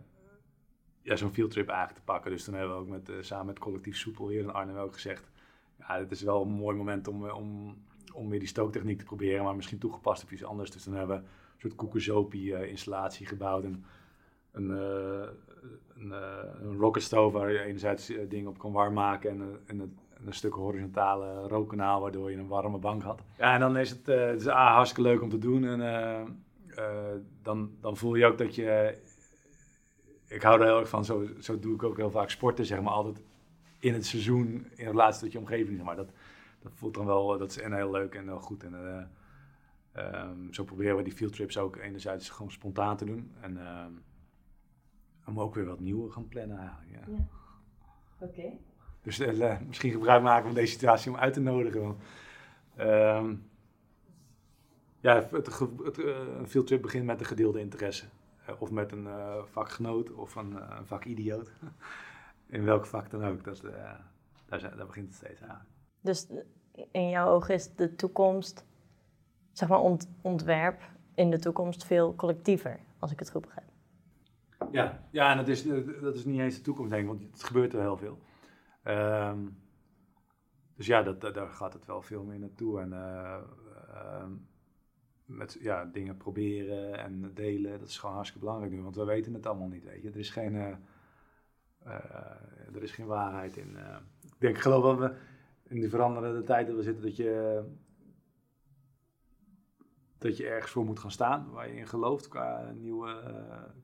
ja, 1.02 1.16
zo'n 1.16 1.34
fieldtrip 1.34 1.68
eigenlijk 1.68 2.00
te 2.00 2.06
pakken. 2.06 2.32
Dus 2.32 2.44
toen 2.44 2.54
hebben 2.54 2.76
we 2.76 2.82
ook 2.82 2.88
met, 2.88 3.26
samen 3.26 3.46
met 3.46 3.60
collectief 3.60 3.98
Soepel 3.98 4.28
hier 4.28 4.42
in 4.42 4.54
Arnhem 4.54 4.78
ook 4.78 4.94
gezegd... 4.94 5.32
Ja, 5.80 5.98
het 5.98 6.12
is 6.12 6.22
wel 6.22 6.42
een 6.42 6.50
mooi 6.50 6.78
moment 6.78 7.08
om, 7.08 7.30
om, 7.30 7.78
om 8.14 8.30
weer 8.30 8.40
die 8.40 8.48
stooktechniek 8.48 9.00
te 9.00 9.06
proberen, 9.06 9.44
maar 9.44 9.56
misschien 9.56 9.78
toegepast 9.78 10.24
op 10.24 10.32
iets 10.32 10.44
anders. 10.44 10.72
Dus 10.72 10.84
dan 10.84 10.94
hebben 10.94 11.18
we 11.18 11.24
een 11.24 11.30
soort 11.58 11.76
koekersopie-installatie 11.76 13.26
gebouwd. 13.26 13.64
En 13.64 13.86
een, 14.52 14.70
een, 14.70 16.12
een 16.62 16.78
rocket 16.78 17.04
stove 17.04 17.38
waar 17.38 17.52
je 17.52 17.60
enerzijds 17.60 18.12
dingen 18.28 18.50
op 18.50 18.58
kan 18.58 18.72
warm 18.72 18.94
maken 18.94 19.30
en, 19.30 19.60
en, 19.66 19.80
een, 19.80 19.98
een 20.26 20.34
stuk 20.34 20.54
horizontale 20.54 21.48
rookkanaal 21.48 22.02
waardoor 22.02 22.32
je 22.32 22.38
een 22.38 22.48
warme 22.48 22.78
bank 22.78 23.04
had. 23.04 23.22
Ja, 23.38 23.54
en 23.54 23.60
dan 23.60 23.78
is 23.78 23.90
het, 23.90 24.10
uh, 24.10 24.26
het 24.26 24.42
is, 24.42 24.48
ah, 24.48 24.74
hartstikke 24.74 25.10
leuk 25.10 25.22
om 25.22 25.30
te 25.30 25.38
doen 25.38 25.66
en 25.66 26.40
dan, 27.42 27.72
dan 27.82 27.98
voel 27.98 28.16
je 28.16 28.26
ook 28.26 28.38
dat 28.38 28.56
je... 28.56 28.98
Ik 30.28 30.42
hou 30.42 30.60
er 30.60 30.66
heel 30.66 30.80
erg 30.80 30.90
van, 30.90 31.06
zo, 31.06 31.28
zo 31.40 31.60
doe 31.60 31.74
ik 31.74 31.84
ook 31.84 31.98
heel 31.98 32.12
vaak 32.12 32.30
sporten, 32.30 32.66
zeg 32.66 32.82
maar, 32.82 32.94
altijd 32.94 33.22
in 33.80 33.94
het 33.94 34.06
seizoen 34.06 34.68
in 34.76 34.86
relatie 34.86 35.22
tot 35.22 35.32
je 35.32 35.40
omgeving, 35.40 35.76
zeg 35.76 35.86
maar. 35.86 35.96
Dat, 35.96 36.10
dat 36.62 36.72
voelt 36.76 36.94
dan 36.94 37.06
wel, 37.06 37.38
dat 37.38 37.50
is 37.50 37.60
en 37.60 37.74
heel 37.74 37.92
leuk 37.92 38.16
en 38.16 38.24
heel 38.24 38.40
goed. 38.40 38.64
En 38.64 39.10
um, 39.98 40.54
zo 40.54 40.64
proberen 40.64 40.98
we 40.98 41.04
die 41.04 41.14
fieldtrips 41.14 41.58
ook 41.58 41.76
enerzijds 41.76 42.30
gewoon 42.30 42.52
spontaan 42.52 42.98
te 42.98 43.06
doen. 43.06 43.32
En 43.42 43.60
om 45.26 45.40
ook 45.40 45.56
weer 45.56 45.66
wat 45.66 45.80
nieuwe 45.80 46.12
gaan 46.12 46.28
plannen 46.28 46.58
eigenlijk. 46.58 46.92
Ja. 46.92 47.14
ja. 47.14 47.28
Oké. 48.20 48.40
Okay. 48.40 48.60
Dus 49.06 49.20
uh, 49.20 49.60
misschien 49.68 49.92
gebruik 49.92 50.24
maken 50.24 50.46
van 50.46 50.54
deze 50.54 50.72
situatie 50.72 51.12
om 51.12 51.18
uit 51.18 51.34
te 51.34 51.40
nodigen. 51.40 51.82
Want, 51.82 52.02
um, 52.80 53.50
ja, 55.00 55.16
het, 55.16 55.32
het, 55.32 55.98
uh, 55.98 56.18
fieldtrip 56.46 56.82
begint 56.82 57.06
met 57.06 57.20
een 57.20 57.26
gedeelde 57.26 57.60
interesse. 57.60 58.06
Uh, 58.50 58.62
of 58.62 58.72
met 58.72 58.92
een 58.92 59.08
vakgenoot 59.52 60.12
of 60.12 60.36
een, 60.36 60.78
een 60.78 60.86
vakidioot. 60.86 61.52
In 62.48 62.64
welk 62.64 62.86
vak 62.86 63.10
dan 63.10 63.24
ook. 63.24 63.44
Dat, 63.44 63.62
daar, 64.46 64.60
zijn, 64.60 64.78
daar 64.78 64.86
begint 64.86 65.08
het 65.08 65.16
steeds 65.16 65.42
aan. 65.42 65.66
Dus 66.02 66.28
in 66.92 67.10
jouw 67.10 67.28
ogen 67.28 67.54
is 67.54 67.76
de 67.76 67.96
toekomst, 67.96 68.66
zeg 69.52 69.70
maar 69.70 69.80
ont, 69.80 70.10
ontwerp 70.22 70.82
in 71.16 71.30
de 71.30 71.40
toekomst 71.40 71.86
veel 71.86 72.16
collectiever, 72.16 72.80
als 73.00 73.12
ik 73.12 73.20
het 73.20 73.32
goed 73.32 73.42
begrijp. 73.42 73.68
Ja, 74.72 75.00
ja 75.12 75.32
en 75.32 75.38
dat 75.38 75.48
is, 75.48 75.64
dat 76.02 76.16
is 76.16 76.26
niet 76.26 76.40
eens 76.40 76.56
de 76.56 76.62
toekomst, 76.62 76.92
denk 76.92 77.04
ik, 77.04 77.10
want 77.10 77.32
het 77.32 77.44
gebeurt 77.44 77.74
er 77.74 77.80
heel 77.80 77.98
veel. 77.98 78.20
Um, 78.88 79.58
dus 80.76 80.86
ja, 80.86 81.02
dat, 81.02 81.22
daar 81.22 81.50
gaat 81.50 81.74
het 81.74 81.86
wel 81.86 82.02
veel 82.02 82.24
meer 82.24 82.40
naartoe. 82.40 82.80
En 82.82 82.92
uh, 82.92 83.38
uh, 83.90 84.26
met 85.26 85.58
ja, 85.60 85.86
dingen 85.86 86.18
proberen 86.18 86.98
en 86.98 87.32
delen, 87.34 87.80
dat 87.80 87.88
is 87.88 87.98
gewoon 87.98 88.16
hartstikke 88.16 88.46
belangrijk 88.46 88.74
nu, 88.74 88.82
want 88.82 88.96
we 88.96 89.06
weten 89.06 89.34
het 89.34 89.46
allemaal 89.46 89.68
niet, 89.68 89.84
weet 89.84 90.02
je. 90.02 90.10
Er 90.10 90.18
is 90.18 90.30
geen, 90.30 90.54
uh, 90.54 90.76
er 92.74 92.84
is 92.84 92.92
geen 92.92 93.06
waarheid 93.06 93.58
in. 93.58 93.78
ik 94.22 94.40
denk, 94.40 94.58
geloof 94.58 94.84
dat 94.84 94.98
we 94.98 95.18
in 95.64 95.80
die 95.80 95.90
veranderende 95.90 96.44
tijd 96.44 96.68
dat 96.68 96.76
we 96.76 96.84
zitten, 96.84 97.04
dat 97.04 97.16
je, 97.16 97.64
dat 100.18 100.38
je 100.38 100.48
ergens 100.48 100.72
voor 100.72 100.86
moet 100.86 101.00
gaan 101.00 101.12
staan, 101.12 101.52
waar 101.52 101.68
je 101.68 101.76
in 101.76 101.88
gelooft, 101.88 102.28
qua 102.28 102.72
nieuwe, 102.72 103.44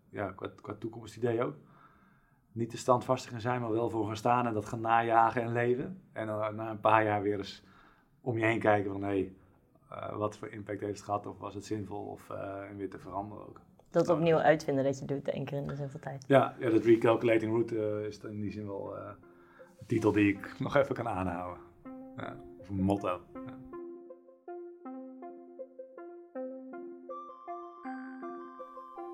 ja, 0.10 0.32
qua 0.62 0.74
toekomstidee 0.74 1.44
ook. 1.44 1.56
Niet 2.52 2.70
te 2.70 2.78
standvastig 2.78 3.32
in 3.32 3.42
zijn, 3.42 3.62
maar 3.62 3.72
wel 3.72 3.90
voor 3.90 4.06
gaan 4.06 4.16
staan 4.16 4.48
en 4.48 4.54
dat 4.54 4.66
gaan 4.66 4.82
najagen 4.82 5.42
en 5.42 5.52
leven. 5.52 6.02
En 6.14 6.28
dan 6.28 6.56
na 6.56 6.70
een 6.70 6.80
paar 6.80 7.04
jaar 7.04 7.22
weer 7.22 7.38
eens 7.38 7.64
om 8.22 8.38
je 8.38 8.46
heen 8.46 8.60
kijken 8.60 8.92
van, 8.92 9.02
hé, 9.02 9.08
hey, 9.08 9.34
uh, 9.92 10.18
wat 10.18 10.38
voor 10.38 10.48
impact 10.48 10.80
heeft 10.80 10.96
het 10.96 11.02
gehad, 11.02 11.26
of 11.26 11.40
was 11.40 11.54
het 11.54 11.66
zinvol, 11.66 12.06
of 12.06 12.30
uh, 12.32 12.54
weer 12.78 12.90
te 12.90 13.00
veranderen 13.00 13.48
ook. 13.48 13.62
Dat 13.90 14.10
opnieuw 14.10 14.38
uitvinden 14.38 14.84
dat 14.84 15.00
je 15.00 15.06
doet, 15.06 15.28
één 15.28 15.46
keer 15.46 15.58
in 15.58 15.68
de 15.68 15.76
zoveel 15.76 16.00
tijd. 16.00 16.24
Ja, 16.28 16.56
ja 16.60 16.70
dat 16.70 16.84
recalculating 16.84 17.52
route 17.52 18.06
is 18.08 18.20
in 18.20 18.42
die 18.42 18.52
zin 18.52 18.68
wel 18.68 18.98
een 18.98 19.86
titel 19.86 20.12
die 20.12 20.34
ik 20.34 20.60
nog 20.60 20.76
even 20.76 20.96
kan 20.96 21.08
aanhouden. 21.08 21.64
Ja, 22.18 22.36
of 22.60 22.70
een 22.70 22.82
motto. 22.82 23.22
Ja. 23.34 23.72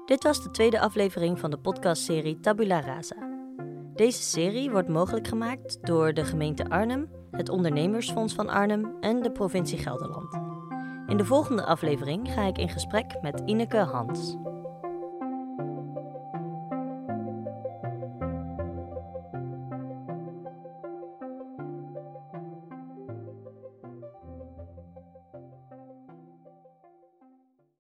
Dit 0.06 0.24
was 0.24 0.44
de 0.44 0.52
tweede 0.52 0.80
aflevering 0.80 1.40
van 1.40 1.52
de 1.52 1.58
podcastserie 1.58 2.40
Tabula 2.40 2.82
Rasa. 2.82 3.27
Deze 3.98 4.22
serie 4.22 4.72
wordt 4.72 4.88
mogelijk 4.88 5.28
gemaakt 5.28 5.86
door 5.86 6.14
de 6.14 6.26
gemeente 6.26 6.70
Arnhem, 6.70 7.10
het 7.32 7.50
Ondernemersfonds 7.50 8.34
van 8.34 8.50
Arnhem 8.50 8.96
en 9.00 9.22
de 9.22 9.32
provincie 9.32 9.78
Gelderland. 9.78 10.34
In 11.08 11.18
de 11.18 11.26
volgende 11.26 11.66
aflevering 11.66 12.34
ga 12.34 12.42
ik 12.42 12.58
in 12.58 12.70
gesprek 12.70 13.18
met 13.22 13.42
Ineke 13.46 13.78
Hans. 13.78 14.36